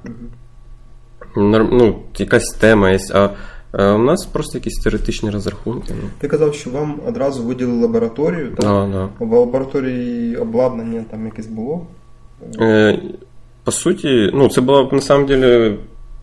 Ну, 1.37 1.99
якась 2.19 2.57
тема 2.61 2.91
є. 2.91 2.99
А 3.15 3.29
е, 3.75 3.91
у 3.91 3.99
нас 3.99 4.27
просто 4.27 4.59
якісь 4.59 4.83
теоретичні 4.83 5.31
розрахунки. 5.31 5.95
Ну. 6.03 6.09
Ти 6.19 6.29
казав, 6.29 6.55
що 6.55 6.71
вам 6.71 7.01
одразу 7.07 7.45
виділили 7.45 7.83
лабораторію, 7.83 8.49
так? 8.49 8.57
Да, 8.57 8.89
да. 8.93 9.27
В 9.27 9.33
лабораторії 9.33 10.37
обладнання 10.37 11.05
там 11.11 11.25
якесь 11.25 11.47
було? 11.47 11.87
Е, 12.61 13.03
По 13.65 13.73
суті, 13.73 14.31
ну, 14.35 14.49
це 14.49 14.61
було 14.61 14.89
на 14.93 15.01
самом 15.01 15.27
деле 15.27 15.77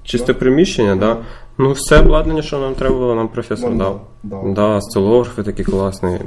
чисте 0.04 0.34
да. 0.34 0.40
приміщення, 0.40 0.96
да. 0.96 1.18
Ну, 1.58 1.72
все 1.72 2.00
обладнання, 2.00 2.42
що 2.42 2.60
нам 2.60 2.76
треба 2.76 2.96
було, 2.96 3.16
нам 3.16 3.28
професор 3.28 3.76
дав. 3.76 4.08
Да, 4.24 4.42
да. 4.46 4.82
столографи 4.82 5.44
такі 5.44 5.64
класні. 5.64 6.20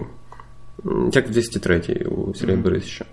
Як 1.12 1.28
в 1.28 1.30
203 1.30 1.78
у 1.78 2.34
Сергія 2.34 2.56
mm-hmm. 2.58 2.62
Борисовича 2.62 3.04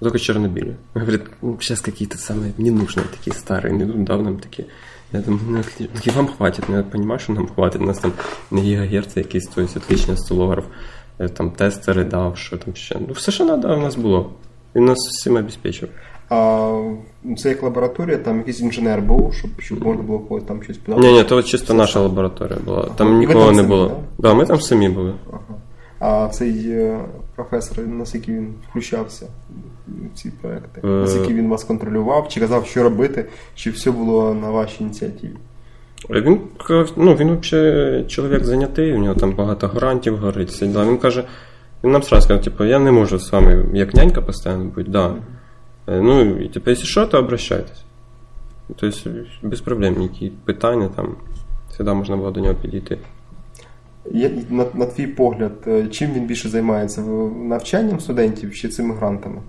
Только 0.00 0.18
черно-белые. 0.18 0.76
Говорит, 0.94 1.22
ну, 1.42 1.56
сейчас 1.60 1.80
какие-то 1.80 2.18
самые 2.18 2.52
ненужные 2.58 3.06
такие 3.06 3.34
старые, 3.34 3.72
не 3.72 3.84
нужны 3.84 4.22
нам 4.22 4.38
такие. 4.38 4.68
Я 5.12 5.20
думаю, 5.20 5.64
ну, 5.80 5.86
і 6.04 6.10
вам 6.10 6.26
хватить, 6.26 6.64
ну 6.68 6.76
я 6.76 6.84
розумію, 6.92 7.18
що 7.18 7.32
нам 7.32 7.46
хватить. 7.46 7.82
У 7.82 7.84
нас 7.84 7.98
там 7.98 8.12
не 8.50 8.60
гігагерц 8.60 9.16
якийсь, 9.16 9.46
то 9.46 9.60
есть 9.62 9.76
отличний 9.76 10.16
стилограф, 10.16 10.64
е, 11.18 11.28
там 11.28 11.50
тестери 11.50 12.04
дав, 12.04 12.36
що 12.38 12.56
там 12.56 12.74
ще. 12.74 12.96
Ну, 13.08 13.12
все, 13.14 13.32
що 13.32 13.46
треба, 13.46 13.76
у 13.76 13.80
нас 13.80 13.96
було. 13.96 14.30
Він 14.74 14.84
нас 14.84 14.98
всім 14.98 15.36
обезпечив. 15.36 15.88
А 16.30 16.70
це 17.38 17.48
як 17.48 17.62
лабораторія, 17.62 18.18
там 18.18 18.38
якийсь 18.38 18.60
інженер 18.60 19.02
був, 19.02 19.34
щоб, 19.34 19.50
щоб 19.58 19.84
можна 19.84 20.02
було 20.02 20.18
когось 20.18 20.44
там 20.44 20.62
щось 20.62 20.78
подати? 20.78 21.06
Ні, 21.06 21.12
ні, 21.12 21.24
то 21.24 21.42
чисто 21.42 21.74
наша 21.74 22.00
лабораторія 22.00 22.58
була. 22.64 22.90
Там 22.96 23.08
І 23.08 23.10
ви 23.12 23.18
нікого 23.18 23.44
там 23.44 23.54
не 23.54 23.62
самі, 23.62 23.68
було. 23.68 23.88
да? 23.88 24.28
Да, 24.28 24.34
ми 24.34 24.46
там 24.46 24.60
самі 24.60 24.88
були. 24.88 25.12
Ага. 25.30 25.40
А 25.99 26.27
цей 26.29 26.69
е, 26.71 26.99
професор, 27.35 27.87
наскільки 27.87 28.31
він 28.31 28.53
включався 28.69 29.25
в 29.87 30.17
ці 30.17 30.31
проекти? 30.41 30.81
Е. 30.83 30.87
Наскільки 30.87 31.33
він 31.33 31.49
вас 31.49 31.63
контролював, 31.63 32.27
чи 32.29 32.39
казав, 32.39 32.65
що 32.65 32.83
робити, 32.83 33.25
чи 33.55 33.69
все 33.71 33.91
було 33.91 34.33
на 34.33 34.49
вашій 34.49 34.83
ініціативі? 34.83 35.33
Він 36.09 36.39
ка- 36.67 36.85
ну, 36.95 37.15
він 37.15 37.37
взагалі 37.37 38.03
чоловік 38.07 38.45
зайнятий, 38.45 38.93
у 38.93 38.97
нього 38.97 39.15
там 39.15 39.31
багато 39.31 39.67
грантів 39.67 40.17
горить. 40.17 40.61
Він 40.61 40.97
каже, 40.97 41.23
він 41.83 41.91
нам 41.91 42.03
сразу 42.03 42.23
сказав, 42.25 42.43
типу, 42.43 42.63
я 42.65 42.79
не 42.79 42.91
можу 42.91 43.19
з 43.19 43.31
вами 43.31 43.65
як 43.73 43.93
нянька 43.93 44.21
постійно 44.21 44.65
бути, 44.65 44.91
да. 44.91 45.15
Е, 45.87 46.01
Ну, 46.01 46.37
і 46.39 46.47
типу, 46.49 46.69
якщо 46.69 46.87
що, 46.87 47.05
то 47.05 47.19
обращайтесь. 47.19 47.83
Тобто, 48.75 49.09
без 49.43 49.61
проблем, 49.61 50.01
які 50.01 50.31
питання 50.45 50.89
там, 50.95 51.15
завжди 51.77 51.93
можна 51.93 52.17
було 52.17 52.31
до 52.31 52.39
нього 52.39 52.55
підійти. 52.61 52.97
На, 54.49 54.65
на 54.73 54.85
твій 54.85 55.07
погляд, 55.07 55.51
е, 55.67 55.87
чим 55.87 56.13
він 56.13 56.25
більше 56.25 56.49
займається? 56.49 57.01
Навчанням 57.01 57.99
студентів 57.99 58.55
чи 58.55 58.69
цими 58.69 58.95
грантами? 58.95 59.41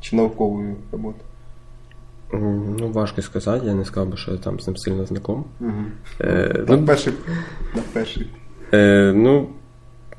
Чи 0.00 0.16
науковою 0.16 0.76
роботою? 0.92 1.24
Ну, 2.80 2.90
важко 2.92 3.22
сказати, 3.22 3.66
я 3.66 3.74
не 3.74 3.84
сказав 3.84 4.08
би, 4.08 4.16
що 4.16 4.32
я 4.32 4.36
там 4.36 4.60
з 4.60 4.66
ним 4.66 4.76
сильно 4.76 5.06
знаком. 5.06 5.44
Угу. 5.60 5.72
Е, 6.20 6.64
на 6.68 6.76
ну, 6.76 6.86
перший. 6.86 7.12
На 7.74 7.82
перший. 7.92 8.30
Е, 8.72 9.12
ну, 9.16 9.48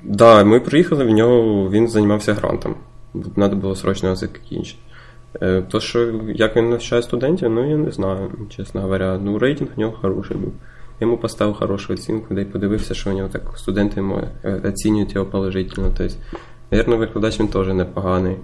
да, 0.04 0.44
ми 0.44 0.60
приїхали 0.60 1.06
в 1.06 1.10
нього, 1.10 1.70
він 1.70 1.88
займався 1.88 2.34
грантом. 2.34 2.76
Треба 3.36 3.56
було 3.56 3.76
срочно 3.76 4.10
його 4.10 4.16
закінчити. 4.16 4.80
Е, 5.42 5.62
то, 5.62 5.80
що 5.80 6.22
як 6.36 6.56
він 6.56 6.70
навчає 6.70 7.02
студентів, 7.02 7.50
ну 7.50 7.70
я 7.70 7.78
не 7.78 7.92
знаю, 7.92 8.32
чесно 8.50 8.82
говоря. 8.82 9.20
Ну, 9.24 9.40
рейтинг 9.40 9.70
у 9.78 9.80
нього 9.82 9.98
хороший 10.02 10.38
був. 10.38 10.54
Я 11.00 11.08
йому 11.08 11.18
поставив 11.18 11.56
хорошу 11.56 11.94
оцінку, 11.94 12.34
де 12.34 12.42
й 12.42 12.46
подивився, 12.46 12.94
що 12.94 13.10
у 13.10 13.14
нього 13.14 13.30
так 13.30 13.42
студенти 13.56 14.04
е, 14.44 14.62
оцінюють 14.66 15.16
його 15.16 15.26
положительно. 15.28 15.92
Тобто, 15.98 16.14
навірно, 16.72 16.98
викладач 16.98 17.40
він 17.40 17.48
теж 17.48 17.68
непоганий. 17.68 18.36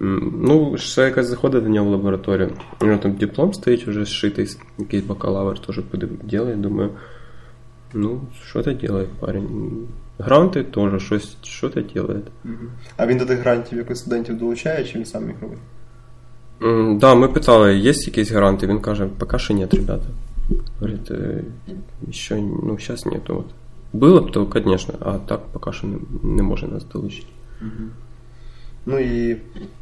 Ну, 0.00 0.78
ще 0.78 1.02
якось 1.02 1.26
заходить 1.26 1.62
до 1.62 1.68
нього 1.68 1.86
в 1.88 1.90
лабораторію. 1.90 2.50
У 2.80 2.84
нього 2.86 2.98
там 2.98 3.12
диплом 3.12 3.52
стоїть 3.54 3.86
вже 3.86 4.04
зшитий, 4.04 4.48
якийсь 4.78 5.04
бакалавр 5.04 5.58
теж 5.58 5.80
ділає, 6.22 6.56
думаю. 6.56 6.90
Ну, 7.94 8.20
что-то 8.44 8.72
делает 8.72 9.08
парень. 9.08 9.72
Гранти 10.18 10.62
теж 10.62 11.02
щось, 11.02 11.36
що-то 11.42 11.80
делает. 11.80 12.24
А 12.96 13.06
він 13.06 13.18
до 13.18 13.26
тих 13.26 13.38
грантів 13.38 13.78
якось 13.78 13.98
студентів 13.98 14.38
долучає, 14.38 14.84
чи 14.84 14.98
він 14.98 15.04
сам 15.04 15.28
їх 15.28 15.36
робить? 15.42 15.58
М, 16.62 16.98
Да, 16.98 17.14
ми 17.14 17.28
питали, 17.28 17.76
є 17.76 17.92
якісь 17.96 18.30
гаранти? 18.32 18.66
Він 18.66 18.80
каже, 18.80 19.08
поки 19.18 19.38
що 19.38 19.54
нет, 19.54 19.74
ребята. 19.74 20.04
Говорит, 20.80 21.10
«Э, 21.10 21.42
еще, 22.08 22.36
ну, 22.36 22.78
сейчас 22.78 23.06
нету. 23.06 23.34
Вот. 23.34 23.46
Было 23.92 24.20
б, 24.20 24.30
то, 24.32 24.46
конечно, 24.46 24.94
а 25.00 25.18
так 25.18 25.40
поки 25.52 25.72
що 25.72 25.86
не, 25.86 25.96
не 26.22 26.42
може 26.42 26.66
нас 26.68 26.84
долучити. 26.84 27.26
Ну 28.86 28.98
і 28.98 29.36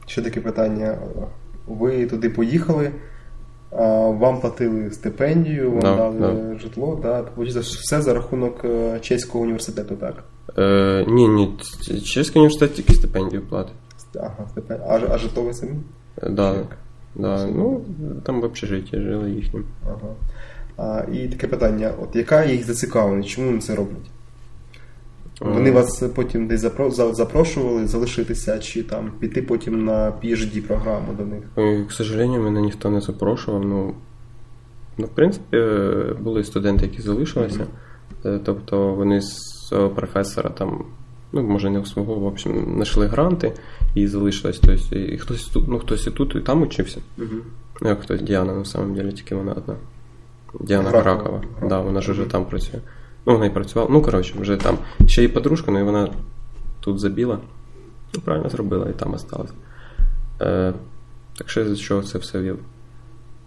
ще 0.06 0.22
таке 0.22 0.40
питання. 0.40 0.98
Ви 1.66 2.06
туди 2.06 2.30
поїхали, 2.30 2.90
вам 4.18 4.40
платили 4.40 4.90
стипендію, 4.90 5.70
вам 5.70 5.80
Да, 5.80 5.96
дали 5.96 6.18
да. 6.18 6.58
житло, 6.58 6.98
да? 7.02 7.24
Все 7.60 8.02
за 8.02 8.14
рахунок 8.14 8.64
е, 8.64 8.98
чеського 9.00 9.44
університету, 9.44 9.96
так? 9.96 10.24
Е, 10.58 11.04
ні, 11.08 11.28
ні, 11.28 11.54
чеський 12.04 12.40
університет 12.42 12.74
тільки 12.74 12.92
стипендію 12.94 13.42
платить. 13.42 13.74
Ага, 14.16 14.46
стипен- 14.56 14.80
а, 14.88 15.00
а 15.14 15.18
житло 15.18 15.42
ви 15.42 15.54
самі? 15.54 15.72
Да, 16.30 16.54
Чек. 16.54 16.76
да, 17.14 17.46
ну, 17.46 17.80
там 18.22 18.40
в 18.40 18.44
общежитті 18.44 18.96
жили 19.00 19.30
їхнім. 19.30 19.64
Ага. 19.86 20.14
А, 20.76 21.02
і 21.12 21.28
таке 21.28 21.46
питання: 21.46 21.92
от 22.02 22.16
яка 22.16 22.44
їх 22.44 22.64
зацікавленість, 22.66 23.28
чому 23.28 23.46
вони 23.46 23.58
це 23.60 23.74
роблять? 23.74 24.10
Вони 25.40 25.70
Е, 25.70 25.72
вас 25.72 26.02
потім 26.14 26.46
десь 26.46 26.64
запро- 26.64 27.14
запрошували 27.14 27.86
залишитися, 27.86 28.58
чи 28.58 28.82
там 28.82 29.12
піти 29.20 29.42
потім 29.42 29.84
на 29.84 30.12
PhD 30.22 30.60
програму 30.60 31.12
до 31.18 31.24
них? 31.24 31.42
Ой, 31.56 31.84
К 31.84 31.90
сожалению, 31.94 32.42
мене 32.42 32.60
ніхто 32.62 32.90
не 32.90 33.00
запрошував. 33.00 33.64
Ну, 33.64 33.94
ну 34.98 35.06
в 35.06 35.08
принципі, 35.08 35.56
е, 35.56 36.16
були 36.20 36.44
студенти, 36.44 36.86
які 36.86 37.02
залишилися. 37.02 37.66
Е, 38.24 38.40
Тобто 38.44 38.94
вони 38.94 39.20
з 39.20 39.72
професора 39.94 40.50
там, 40.50 40.84
ну, 41.32 41.42
може, 41.42 41.70
не 41.70 41.78
у 41.78 41.84
свого, 41.86 42.14
в 42.14 42.24
общем, 42.26 42.72
знайшли 42.74 43.06
гранти 43.06 43.52
і 43.94 44.06
залишились. 44.06 44.58
Тобто, 44.58 44.96
і 44.96 45.18
хтось 45.18 45.44
тут, 45.44 45.68
ну, 45.68 45.78
хтось 45.78 46.06
і 46.06 46.10
тут, 46.10 46.34
і 46.36 46.40
там 46.40 46.62
учився. 46.62 47.00
Як 47.82 48.00
хтось 48.00 48.22
Діана, 48.22 48.54
на 48.54 48.64
самом 48.64 48.94
деле, 48.94 49.12
тільки 49.12 49.34
вона 49.34 49.52
одна. 49.52 49.74
Діана 50.60 50.90
Гракова. 50.90 51.12
Гракова. 51.14 51.42
Да, 51.68 51.80
вона 51.80 52.00
ж 52.00 52.12
вже 52.12 52.24
там 52.24 52.44
працює. 52.44 52.80
Ну, 53.26 53.32
вона 53.32 53.46
і 53.46 53.50
працювала. 53.50 53.90
Ну, 53.92 54.02
коротше, 54.02 54.34
вже 54.40 54.56
там. 54.56 54.78
Ще 55.06 55.22
її 55.22 55.34
подружка, 55.34 55.70
ну 55.70 55.80
і 55.80 55.82
вона 55.82 56.08
тут 56.80 57.00
забіла. 57.00 57.38
Ну, 58.14 58.20
правильно 58.20 58.48
зробила 58.48 58.88
і 58.88 58.92
там 58.92 59.14
осталась. 59.14 59.52
Е, 60.40 60.72
так 61.38 61.50
що 61.50 61.64
за 61.64 61.76
чого 61.76 62.02
це 62.02 62.18
все 62.18 62.40
вів? 62.40 62.58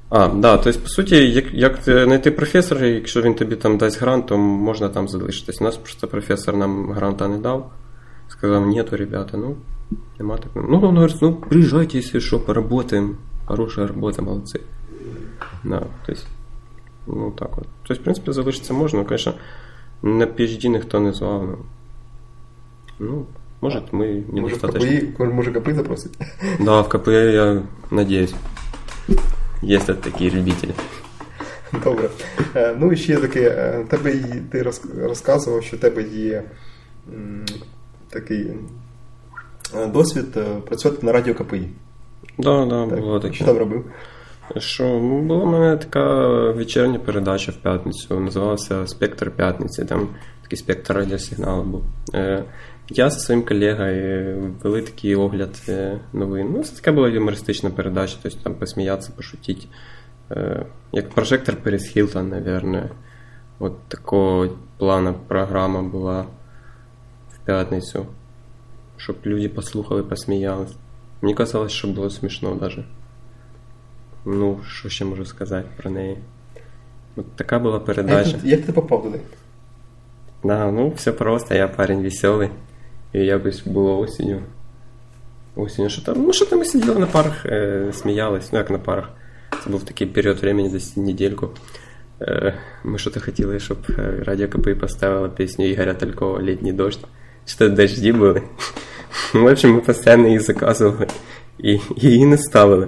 А, 0.10 0.28
да, 0.28 0.58
тобто, 0.58 0.80
по 0.80 0.88
суті, 0.88 1.32
як, 1.32 1.54
як 1.54 1.80
знайти 1.84 2.32
професора, 2.32 2.86
якщо 2.86 3.22
він 3.22 3.34
тобі 3.34 3.56
там 3.56 3.78
дасть 3.78 4.02
грант, 4.02 4.26
то 4.26 4.38
можна 4.38 4.90
там 4.90 5.08
залишитись. 5.08 5.62
У 5.62 5.64
нас 5.64 5.78
просто 5.78 6.08
професор 6.08 6.58
нам 6.58 6.92
гранта 6.92 7.28
не 7.28 7.38
дав. 7.38 7.72
Сказав, 8.28 8.68
нету, 8.68 8.98
ребята, 8.98 9.38
ну, 9.38 9.56
нема 10.20 10.38
такого. 10.38 10.68
Ну, 10.70 10.78
він 10.78 10.96
говорить, 10.96 11.18
ну, 11.22 11.36
приїжджайте, 11.36 11.98
якщо 11.98 12.20
що, 12.20 12.40
поработаємо. 12.40 13.14
Хорошая 13.46 13.88
робота, 13.88 14.22
молодці. 14.22 14.60
Да, 15.64 15.80
то 16.06 16.12
есть, 16.12 16.28
ну 17.07 17.31
так 17.39 17.59
от. 17.59 17.65
Тобто, 17.83 18.01
в 18.03 18.05
принципі, 18.05 18.33
залишитися 18.33 18.73
можна, 18.75 18.99
ну, 19.03 19.07
звісно, 19.09 19.35
на 20.03 20.27
PhD 20.27 20.69
ніхто 20.69 21.01
не 21.01 21.13
звав. 21.13 21.43
Ну, 21.49 21.59
ну 23.01 23.27
може, 23.61 23.83
ми 23.93 24.07
Може, 24.07 24.21
в 24.29 24.35
недостаточно. 24.35 24.89
КПІ, 24.89 25.25
може 25.25 25.53
КПІ 25.53 25.73
запросить? 25.73 26.13
Да, 26.61 26.81
в 26.81 26.89
КП 26.89 27.09
я 27.09 27.63
надеюсь. 27.91 28.35
Есть 29.65 29.89
вот 29.89 30.01
такие 30.01 30.31
любители. 30.31 30.73
Добре. 31.85 32.09
Е, 32.57 32.77
Ну 32.79 32.93
і 32.93 32.97
ще 32.97 33.17
таке, 33.17 33.41
е, 33.49 33.85
тебе 33.89 34.11
є- 34.15 34.43
ти 34.53 34.63
роз- 34.63 35.07
розказував, 35.09 35.63
що 35.63 35.77
в 35.77 35.81
тебе 35.81 36.03
є 36.03 36.43
м, 37.15 37.45
такий 38.11 38.47
е, 39.77 39.87
досвід 39.87 40.27
е, 40.37 40.45
працювати 40.67 41.07
на 41.07 41.13
радіо 41.13 41.35
КПІ. 41.35 41.69
Да, 42.39 42.67
да, 42.67 42.87
Так? 42.87 43.01
було 43.01 43.21
таке. 43.21 43.35
Що 43.35 43.45
там 43.45 43.59
робив? 43.59 43.85
Що, 44.58 45.00
була 45.00 45.44
в 45.44 45.48
мене 45.48 45.78
така 45.78 46.28
вечірня 46.52 47.00
передача 47.00 47.52
в 47.52 47.56
п'ятницю, 47.56 48.20
називалася 48.20 48.88
Спектр 48.88 49.32
п'ятниці, 49.32 49.86
там 49.86 50.10
такий 50.42 50.58
спектр 50.58 50.94
радіосигналу 50.94 51.64
був. 51.64 51.84
Е, 52.14 52.44
я 52.90 53.10
зі 53.10 53.20
своїм 53.20 53.44
колегою 53.44 54.56
вели 54.64 54.82
такий 54.82 55.16
огляд 55.16 55.62
е, 55.70 56.00
новин. 56.14 56.52
Ну, 56.54 56.64
це 56.64 56.76
така 56.76 56.92
була 56.92 57.10
юмористична 57.10 57.70
передача, 57.70 58.18
тобто 58.24 58.40
там 58.44 58.56
посміятися, 58.56 59.12
пошутити. 59.16 59.68
Е, 60.32 60.66
як 60.92 61.10
прожектор 61.10 61.56
Перес 61.56 61.88
Хілтон, 61.88 62.30
наверное. 62.30 62.90
От 63.60 63.88
такого 63.88 64.50
плана 64.78 65.14
програма 65.14 65.82
була 65.82 66.26
в 67.34 67.46
п'ятницю. 67.46 68.06
Щоб 68.98 69.16
люди 69.26 69.50
послухали, 69.50 70.04
посміялись. 70.04 70.76
Мені 71.22 71.36
казалось, 71.36 71.72
що 71.72 71.88
було 71.88 72.10
смішно 72.10 72.58
навіть. 72.62 72.86
Ну, 74.30 74.60
що 74.70 74.90
ще 74.90 75.06
можу 75.06 75.26
сказати 75.26 75.68
про 75.78 75.92
неї? 75.92 76.18
От 77.16 77.36
така 77.36 77.60
була 77.60 77.76
Як, 77.76 77.86
передача. 77.86 78.38
ти- 78.38 78.48
як 78.50 78.66
ти 78.66 78.72
попав 78.72 79.04
туди? 79.04 79.20
Да, 80.44 80.72
ну, 80.72 80.90
все 80.90 81.12
просто, 81.12 81.56
я 81.56 81.68
парень 81.68 82.04
веселий. 82.04 82.50
І 83.14 83.20
якось 83.20 83.68
було 83.68 84.00
осінню. 84.00 84.42
Осінню, 85.56 85.90
що 85.90 86.02
там, 86.02 86.24
ну, 86.24 86.34
що 86.34 86.46
там 86.46 86.60
ми 86.60 86.66
сиділи 86.66 87.00
на 87.00 87.06
парах, 87.06 87.46
е, 87.46 87.86
сміялись, 87.94 88.52
ну 88.52 88.60
як 88.60 88.70
на 88.70 88.78
парах. 88.78 89.10
Це 89.64 89.70
був 89.70 89.84
такий 89.84 90.08
період 90.08 90.40
времени, 90.40 90.70
десь 90.70 90.98
недельку. 90.98 91.50
Е, 92.22 92.54
ми 92.84 92.98
що-то 92.98 93.20
хотіли, 93.20 93.60
щоб 93.60 93.78
е, 93.90 94.24
Радіо 94.26 94.48
КПІ 94.48 94.74
поставила 94.74 95.30
пісню 95.30 95.66
Ігоря 95.66 95.94
Талькова 95.94 96.42
«Літній 96.42 96.74
дощ». 96.74 97.00
Що 97.46 97.70
дожді 97.70 98.12
були. 98.12 98.42
Ну, 99.34 99.44
в 99.44 99.52
общем, 99.52 99.74
ми 99.74 99.82
постійно 99.82 100.26
її 100.28 100.40
заказували 100.40 101.08
і 101.58 101.80
її 101.96 102.26
не 102.26 102.38
ставили. 102.38 102.88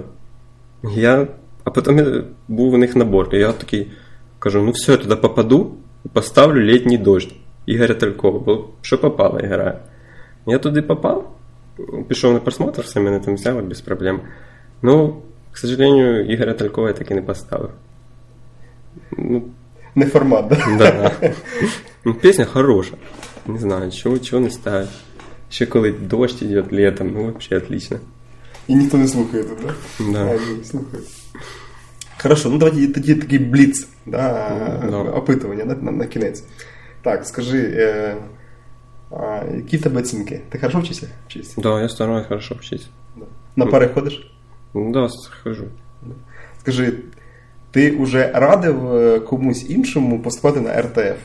Я... 0.82 1.26
А 1.64 1.70
потім 1.70 1.98
я... 1.98 2.24
був 2.48 2.74
у 2.74 2.78
них 2.78 2.96
набор, 2.96 3.28
і 3.32 3.38
я 3.38 3.52
такий 3.52 3.92
кажу: 4.38 4.62
ну 4.62 4.70
все, 4.70 4.92
я 4.92 4.98
туди 4.98 5.16
попаду 5.16 5.74
поставлю 6.12 6.60
літній 6.60 6.98
дощ 6.98 7.34
Ігоря 7.66 7.94
Талькова, 7.94 8.38
бо 8.38 8.68
що 8.82 8.98
попало, 8.98 9.40
я 9.40 9.48
граю. 9.48 9.78
Я 10.46 10.58
туди 10.58 10.82
попав, 10.82 11.36
пішов 12.08 12.32
на 12.32 12.40
просмотр, 12.40 12.82
все 12.82 13.00
мене 13.00 13.20
там 13.20 13.34
взяли 13.34 13.62
без 13.62 13.80
проблем. 13.80 14.20
Ну, 14.82 15.22
к 15.52 15.58
сожалению, 15.58 16.32
Ігоря 16.32 16.54
Талькова 16.54 16.88
я 16.88 16.94
так 16.94 17.10
і 17.10 17.14
не 17.14 17.22
поставив. 17.22 17.70
Ну, 19.18 19.42
Не 19.94 20.06
формат, 20.06 20.48
да? 20.48 20.76
да. 20.78 21.34
Ну, 22.04 22.14
песня 22.14 22.44
хорошая. 22.44 22.98
Не 23.46 23.58
знаю, 23.58 23.90
чего, 23.90 24.18
чего 24.18 24.40
не 24.40 24.50
ставить. 24.50 24.88
Еще 25.50 25.66
коли 25.66 25.90
дождь 25.90 26.42
идет 26.42 26.72
летом, 26.72 27.12
ну 27.12 27.24
вообще 27.24 27.56
отлично. 27.56 27.98
І 28.70 28.74
ніхто 28.74 28.98
не 28.98 29.08
слухає 29.08 29.44
тут, 29.44 29.58
да? 29.62 29.74
Да. 30.12 30.24
А, 30.24 30.52
ні, 30.52 30.64
слухає. 30.64 31.02
Хорошо, 32.22 32.50
ну 32.50 32.58
давайте 32.58 32.88
тоді 32.92 33.14
такий 33.14 33.38
бліц, 33.38 33.88
да, 34.06 34.80
Да. 34.90 34.96
опитування 34.96 35.64
на, 35.64 35.74
на, 35.74 35.90
на 35.90 36.06
кінець. 36.06 36.44
Так, 37.02 37.26
скажи, 37.26 37.58
е, 37.76 38.16
а, 39.10 39.42
які 39.56 39.76
в 39.76 39.82
тебе 39.82 40.00
оцінки? 40.00 40.40
Ти 40.48 40.58
хорошо 40.58 40.80
вчишся? 40.80 41.08
вчишся? 41.28 41.60
Да, 41.60 41.80
я 41.80 41.88
стараюсь 41.88 42.26
хорошо 42.26 42.54
учиться. 42.54 42.86
Да. 43.16 43.24
На 43.56 43.66
пари 43.66 43.88
ходиш? 43.94 44.30
Ну, 44.74 44.92
Да, 44.92 45.08
хожу. 45.42 45.64
Скажи, 46.60 46.92
ти 47.70 47.96
вже 47.96 48.30
радив 48.34 48.94
е, 48.94 49.20
комусь 49.20 49.70
іншому 49.70 50.20
поступати 50.22 50.60
на 50.60 50.82
РТФ? 50.82 51.18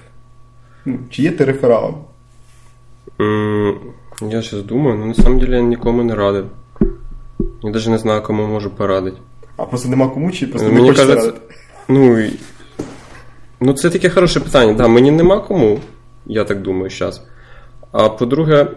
Ну, 0.85 0.99
Чи 1.09 1.21
є 1.21 1.31
ти 1.31 1.45
рефералом? 1.45 1.95
Я 4.21 4.41
сейчас 4.41 4.61
думаю, 4.63 4.97
но 4.97 5.05
на 5.05 5.13
самом 5.13 5.39
деле 5.39 5.55
я 5.57 5.61
никому 5.63 6.03
не 6.03 6.15
радив. 6.15 6.45
Я 7.65 7.71
даже 7.71 7.89
не 7.89 7.97
знаю, 7.97 8.21
кому 8.21 8.47
можу 8.47 8.69
порадити. 8.69 9.17
А 9.57 9.65
просто 9.65 9.89
нема 9.89 10.07
кому, 10.09 10.31
чи 10.31 10.47
просто 10.47 10.67
не 10.67 10.73
Мені 10.73 10.87
хочеться 10.89 11.05
кажеться, 11.07 11.31
радити? 11.31 11.55
ну, 11.87 12.19
і- 12.19 12.39
ну, 13.59 13.73
це 13.73 13.89
таке 13.89 14.09
хороше 14.09 14.39
питання. 14.39 14.73
Да, 14.73 14.87
мені 14.87 15.11
нема 15.11 15.39
кому, 15.39 15.79
я 16.25 16.43
так 16.43 16.61
думаю, 16.61 16.89
зараз. 16.89 17.21
А 17.91 18.09
по-друге, 18.09 18.67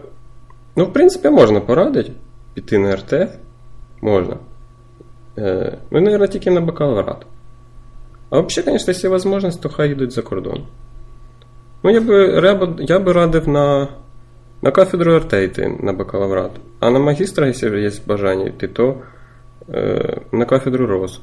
ну, 0.75 0.85
в 0.85 0.93
принципі, 0.93 1.29
можна 1.29 1.59
порадити 1.59 2.11
піти 2.53 2.77
на 2.77 2.95
РТФ. 2.95 3.29
Можна. 4.01 4.37
Е, 5.37 5.77
ну, 5.91 6.01
мабуть, 6.01 6.31
тільки 6.31 6.51
на 6.51 6.61
бакалаврат. 6.61 7.25
А 8.29 8.39
взагалі, 8.39 8.79
звісно, 8.79 8.91
якщо 8.93 9.07
є 9.07 9.31
можливість, 9.31 9.61
то 9.61 9.69
хай 9.69 9.91
йдуть 9.91 10.11
за 10.11 10.21
кордон. 10.21 10.63
Ну, 11.83 11.91
я 11.91 12.01
би, 12.01 12.77
я 12.79 12.99
би 12.99 13.13
радив 13.13 13.47
на, 13.47 13.87
на 14.61 14.71
кафедру 14.71 15.19
РТ 15.19 15.33
йти 15.33 15.77
на 15.79 15.93
бакалаврат. 15.93 16.51
А 16.79 16.89
на 16.89 16.99
магістра, 16.99 17.47
якщо 17.47 17.77
є 17.77 17.91
бажання 18.05 18.45
йти, 18.45 18.67
то 18.67 18.95
е, 19.73 20.17
на 20.31 20.45
кафедру 20.45 20.87
РОС. 20.87 21.21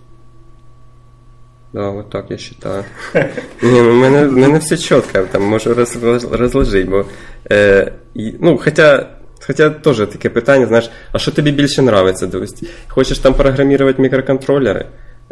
Да, 1.72 1.90
вот 1.90 2.10
так 2.10 2.30
я 2.30 2.38
считаю. 2.38 2.84
Не, 3.62 3.82
ну, 3.82 3.94
мене, 3.94 4.24
мене 4.24 4.58
все 4.58 4.76
чітко, 4.76 5.18
там 5.30 5.42
можу 5.42 5.74
роз, 5.74 5.96
роз- 5.96 6.36
розложити, 6.36 6.90
бо. 6.90 7.04
Е, 7.50 7.92
ну, 8.14 8.58
хоча, 8.58 9.06
хоча 9.46 9.70
теж 9.70 9.96
таке 9.96 10.28
питання, 10.28 10.66
знаєш, 10.66 10.90
а 11.12 11.18
що 11.18 11.32
тобі 11.32 11.52
більше? 11.52 12.14
Тобто, 12.20 12.46
хочеш 12.88 13.18
там 13.18 13.34
програмувати 13.34 14.02
мікроконтролери? 14.02 14.86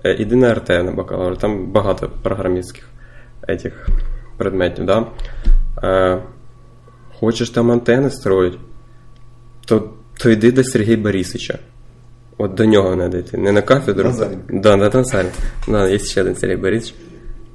Е, 0.05 0.15
іди 0.15 0.37
на 0.37 0.55
РТ 0.55 0.69
на 0.69 0.93
бакалавр, 0.93 1.37
там 1.37 1.67
багато 1.67 2.11
програмістських 2.23 2.85
этих 3.49 3.73
предметів, 4.37 4.85
да? 4.87 5.07
Хочеш 7.19 7.51
там 7.51 7.71
антени 7.71 8.11
строїть, 8.11 8.59
то, 9.67 9.91
то 10.19 10.31
йди 10.31 10.53
до 10.53 10.65
Сергія 10.65 10.97
Борисовича. 10.97 11.59
От 12.39 12.55
до 12.55 12.65
нього 12.65 12.97
треба 12.97 13.19
йти. 13.19 13.39
Не 13.39 13.53
на 13.53 13.63
кафедру. 13.63 14.05
Назаренко. 14.05 14.43
Да, 14.53 14.77
на 14.77 14.91
Назарі. 14.91 15.27
Да, 15.69 15.89
є 15.89 15.99
ще 15.99 16.21
один 16.21 16.37
Сергій 16.37 16.57
Борисович. 16.57 16.95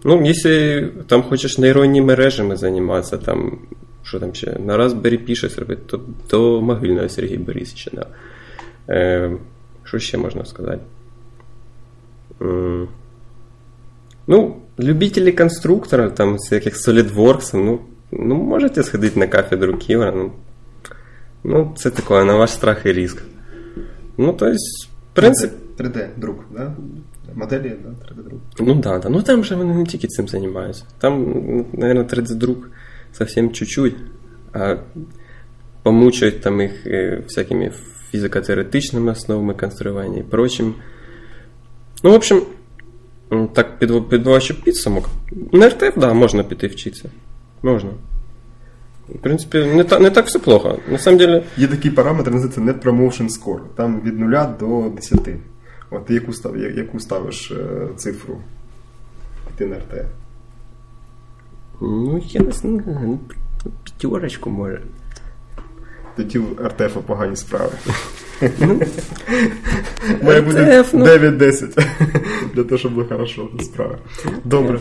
Ну, 0.04 0.26
якщо 0.26 0.84
там 1.08 1.24
хочеш 1.24 1.58
нейронні 1.58 2.02
мережами 2.02 2.56
займатися, 2.56 3.17
там, 3.17 3.60
що 4.04 4.19
там 4.19 4.34
ще, 4.34 4.60
на 4.60 4.78
Raspberry 4.78 5.30
Pi 5.30 5.36
щось 5.36 5.58
робити, 5.58 5.82
то 5.86 6.02
до 6.30 6.62
могильного 6.62 7.10
Сергія 7.10 7.39
Борисовича, 7.39 7.91
да. 7.93 8.08
Е, 8.93 9.32
що 9.84 10.00
ще 10.00 10.17
можна 10.17 10.45
сказати? 10.45 10.82
М, 12.41 12.88
Ну, 14.28 14.56
любителі 14.80 15.32
конструкторів, 15.32 16.15
там, 16.15 16.34
всяких 16.34 16.76
SolidWorks, 16.76 17.56
ну, 17.56 17.80
ну, 18.12 18.36
можете 18.36 18.84
сходити 18.84 19.19
на 19.19 19.28
кафедру 19.28 19.78
Ківера, 19.78 20.12
ну, 20.12 20.32
ну, 21.43 21.74
це 21.78 21.89
таке, 21.89 22.24
на 22.24 22.36
ваш 22.36 22.52
страх 22.52 22.86
і 22.86 22.91
риск. 22.91 23.24
Ну, 24.17 24.34
то 24.34 24.45
есть, 24.45 24.89
в 25.12 25.15
принципі, 25.15 25.54
3D 25.78 26.08
друк, 26.17 26.45
да? 26.52 26.74
Моделі, 27.36 27.76
да? 27.84 27.89
3D 27.89 28.30
друк. 28.30 28.41
ну 28.60 28.76
да, 28.76 29.00
да. 29.00 29.10
Ну 29.10 29.22
там 29.22 29.43
же 29.43 29.56
вони 29.56 29.74
не 29.74 29.86
тільки 29.86 30.08
цим 30.08 30.28
займаються. 30.28 30.84
Там, 30.98 31.34
наверное, 31.74 32.04
3D-друк 32.04 32.58
совсем 33.13 33.52
чуть-чуть, 33.52 33.95
а 34.54 34.76
помучають 35.84 36.41
там 36.41 36.62
їх 36.62 36.88
е, 36.88 37.24
всякими 37.28 37.72
фізико-теоретичними 38.13 39.12
основами 39.12 39.54
конструювання 39.54 40.19
і 40.19 40.24
прочим. 40.24 40.76
Ну, 42.04 42.12
в 42.12 42.13
общем, 42.13 42.41
так 43.54 43.80
підводячи 43.80 44.54
підсумок. 44.54 45.10
На 45.52 45.69
РТФ, 45.69 45.98
да, 45.98 46.13
можна 46.13 46.43
піти 46.43 46.67
вчитися. 46.67 47.10
Можна. 47.63 47.89
В 49.10 49.17
принципі, 49.17 49.65
не, 49.65 49.84
та, 49.84 50.00
не 50.00 50.10
так 50.10 50.26
все 50.26 50.39
плохо. 50.39 50.80
На 50.91 50.98
самом 50.98 51.17
деле, 51.17 51.43
Є 51.58 51.67
такий 51.67 51.91
параметр, 51.91 52.32
називається 52.32 52.62
Net 52.62 52.84
Promotion 52.84 53.30
Score. 53.30 53.60
Там 53.76 54.02
від 54.02 54.19
0 54.19 54.36
до 54.60 54.89
10. 54.95 55.19
От 55.91 56.06
ти 56.06 56.13
яку, 56.13 56.34
став, 56.34 56.58
яку 56.58 57.00
ставиш 57.00 57.52
е, 57.52 57.88
цифру? 57.98 58.38
Піти 59.48 59.65
на 59.65 59.76
РТ. 59.76 60.06
ну, 61.82 62.24
я 62.28 62.41
не 62.41 62.52
знаю, 62.52 63.19
п'ятерочку 63.84 64.50
може. 64.50 64.82
Тоді 66.15 66.39
в 66.39 66.67
РТФ 66.67 66.98
погані 67.08 67.36
справи. 67.36 67.72
Має 70.22 70.41
бути 70.41 70.84
ну. 70.93 71.06
9-10. 71.06 71.86
Для 72.54 72.63
того, 72.63 72.78
щоб 72.78 72.93
було 72.93 73.06
хорошо 73.08 73.50
справи. 73.60 73.98
Добре. 74.45 74.80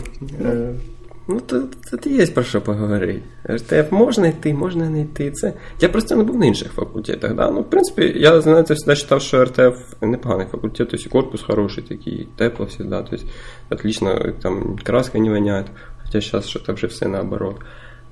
Е, 1.29 1.33
Ну, 1.33 1.39
то, 1.39 1.61
то, 1.91 1.97
то 1.97 2.09
є 2.09 2.27
про 2.27 2.43
що 2.43 2.61
поговорити. 2.61 3.21
РТФ 3.49 3.91
можна 3.91 4.27
йти, 4.27 4.53
можна 4.53 4.89
не 4.89 5.01
йти. 5.01 5.31
Це... 5.31 5.53
Я 5.81 5.89
просто 5.89 6.15
не 6.15 6.23
був 6.23 6.37
на 6.37 6.45
інших 6.45 6.71
факультетах. 6.71 7.35
Да? 7.35 7.51
Ну, 7.51 7.61
в 7.61 7.69
принципі, 7.69 8.13
я 8.15 8.41
знаєте, 8.41 8.75
завжди 8.75 9.05
вважав, 9.09 9.21
що 9.21 9.45
РТФ 9.45 9.93
непоганий 10.01 10.47
факультет, 10.47 10.87
тобто 10.91 11.05
і 11.05 11.09
корпус 11.09 11.41
хороший 11.41 11.83
такий, 11.83 12.27
тепло 12.37 12.65
всегда, 12.65 13.01
то 13.01 13.15
есть, 13.15 13.25
отлично, 13.69 14.33
там 14.41 14.77
краска 14.83 15.19
не 15.19 15.29
воняет, 15.29 15.65
хоча 16.05 16.21
зараз 16.21 16.47
що-то 16.47 16.73
вже 16.73 16.87
все 16.87 17.07
наоборот. 17.07 17.55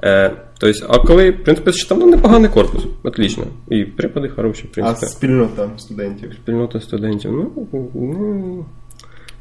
Е, 0.04 0.32
то 0.60 0.68
есть, 0.68 0.86
а 0.88 1.00
коли, 1.00 1.32
в 1.32 1.44
принципі, 1.44 1.72
що 1.72 1.90
там 1.90 2.00
ну, 2.00 2.08
непоганий 2.08 2.50
корпус, 2.50 2.84
отлично. 3.04 3.44
І 3.70 3.86
препади 3.86 4.30
хороші, 4.30 4.64
в 4.64 4.70
А 4.72 4.74
принципі. 4.74 5.12
спільнота 5.12 5.70
студентів. 5.78 6.34
Спільнота 6.34 6.82
студентів. 6.82 7.32
Ну, 7.32 7.68
ну 7.94 8.66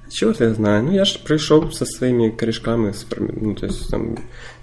чого 0.09 0.35
я 0.41 0.55
знаю. 0.55 0.83
Ну, 0.83 0.95
я 0.95 1.05
ж 1.05 1.25
прийшов 1.25 1.73
зі 1.73 1.87
своїми 1.87 2.31
прим- 2.31 3.39
ну, 3.43 3.55
то 3.55 3.67
есть, 3.67 3.91
там, 3.91 4.17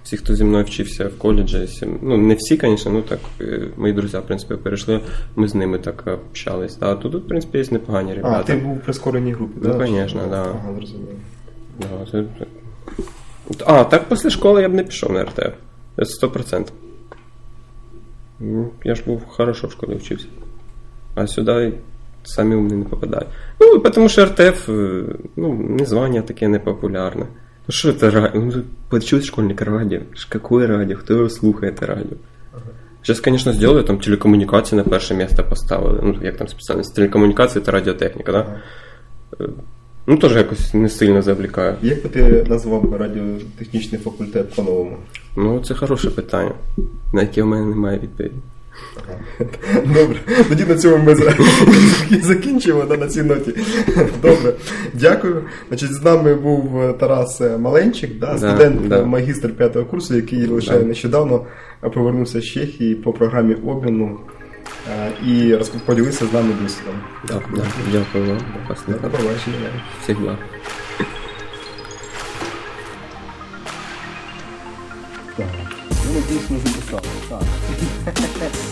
всі, 0.04 0.16
хто 0.16 0.34
зі 0.34 0.44
мною 0.44 0.64
вчився 0.64 1.04
в 1.08 1.18
коледжі, 1.18 1.64
всі- 1.64 1.88
ну, 2.02 2.16
не 2.16 2.34
всі, 2.34 2.56
звісно, 2.56 2.92
ну 2.92 3.02
так, 3.02 3.18
е, 3.40 3.68
мої 3.76 3.92
друзі, 3.92 4.16
в 4.16 4.22
принципі, 4.22 4.54
перейшли, 4.54 5.00
ми 5.36 5.48
з 5.48 5.54
ними 5.54 5.78
так 5.78 6.04
общались. 6.06 6.76
А 6.80 6.94
тут, 6.94 7.14
в 7.14 7.28
принципі, 7.28 7.58
є 7.58 7.64
непогані 7.70 8.20
А, 8.22 8.42
ти 8.42 8.54
був 8.56 8.76
в 8.76 8.80
прискореній 8.80 9.32
групі, 9.32 9.52
Ну, 9.62 9.68
да? 9.72 9.78
конечно, 9.78 10.20
да. 10.30 10.42
Ага, 10.42 10.74
зрозуміло. 10.78 11.12
Да, 11.80 12.06
це... 12.10 12.24
А, 13.66 13.84
так 13.84 14.08
після 14.08 14.30
школи 14.30 14.62
я 14.62 14.68
б 14.68 14.74
не 14.74 14.84
пішов 14.84 15.12
на 15.12 15.24
РТФ. 15.24 15.52
Це 15.96 16.04
100%. 16.04 16.72
Ну, 18.40 18.70
я 18.84 18.94
ж 18.94 19.02
був 19.06 19.22
хорошо 19.26 19.66
в 19.66 19.72
школі 19.72 19.94
вчився. 19.94 20.26
А 21.14 21.26
сюди 21.26 21.72
самі 22.24 22.54
умні 22.54 22.74
не 22.74 22.84
попадають. 22.84 23.28
Ну, 23.60 23.78
тому 23.78 24.08
що 24.08 24.24
РТФ, 24.24 24.68
е, 24.68 25.02
ну, 25.36 25.66
названня 25.78 26.22
таке 26.22 26.48
непопулярне. 26.48 27.26
Ну 27.68 27.72
що 27.72 27.92
це 27.92 28.10
радіо? 28.10 28.30
Ну, 28.34 28.62
почув 28.88 29.24
школьник 29.24 29.62
радіо. 29.62 30.00
Ж 30.14 30.26
Какое 30.28 30.66
радіо? 30.66 30.96
Хто 30.96 31.14
його 31.14 31.30
слухає 31.30 31.72
це 31.80 31.86
радіо? 31.86 32.16
Зараз, 33.04 33.22
звісно, 33.24 33.52
зробили, 33.52 33.82
там 33.82 33.98
телекомунікації 33.98 34.78
на 34.78 34.84
перше 34.84 35.14
місце 35.14 35.42
поставили. 35.42 36.00
Ну, 36.02 36.18
як 36.22 36.36
там 36.36 36.48
спеціальність? 36.48 36.94
Телекомунікації 36.94 37.64
та 37.64 37.72
радіотехніка, 37.72 38.32
так? 38.32 38.46
Да? 39.38 39.46
Ну, 40.06 40.16
теж 40.16 40.36
якось 40.36 40.74
не 40.74 40.88
сильно 40.88 41.22
завлікає. 41.22 41.76
Як 41.82 42.02
би 42.02 42.08
ти 42.08 42.44
назвав 42.48 42.96
радіотехнічний 42.96 44.00
факультет 44.00 44.54
по-новому? 44.54 44.96
Ну, 45.36 45.60
це 45.60 45.74
хороше 45.74 46.10
питання, 46.10 46.52
на 47.12 47.20
яке 47.20 47.42
в 47.42 47.46
мене 47.46 47.66
немає 47.66 47.98
відповіді. 47.98 48.34
Добре, 49.84 50.16
тоді 50.48 50.64
на 50.64 50.74
цьому 50.74 51.04
ми 51.04 51.14
закінчимо 52.22 52.84
да, 52.84 52.96
на 52.96 53.06
цій 53.06 53.22
ноті. 53.22 53.54
Добре, 54.22 54.52
дякую. 54.94 55.42
Значить, 55.68 55.92
з 55.92 56.02
нами 56.02 56.34
був 56.34 56.82
е, 56.82 56.92
Тарас 56.92 57.40
е, 57.40 57.58
Маленчик, 57.58 58.18
да, 58.18 58.26
Да, 58.32 58.38
студент, 58.38 58.88
да. 58.88 58.98
е, 58.98 59.04
магістр 59.04 59.48
п'ятого 59.48 59.84
курсу, 59.84 60.14
який 60.14 60.46
лише 60.46 60.78
Да. 60.78 60.84
нещодавно 60.84 61.46
повернувся 61.94 62.40
з 62.40 62.44
Чехії 62.44 62.94
по 62.94 63.12
програмі 63.12 63.54
обміну 63.54 64.18
і 65.26 65.54
поділився 65.86 66.26
з 66.26 66.32
нами 66.32 66.48
досвідом. 66.62 66.94
Да, 67.28 67.34
да, 67.56 67.62
дякую 67.92 68.24
вам. 68.28 68.40
До 68.88 68.94
побачення. 68.94 69.70
Всіх 70.02 70.20
благ. 70.20 70.36
Ну, 76.14 76.22
дійсно 76.30 76.56
записали. 76.58 77.02
Так. 77.28 78.14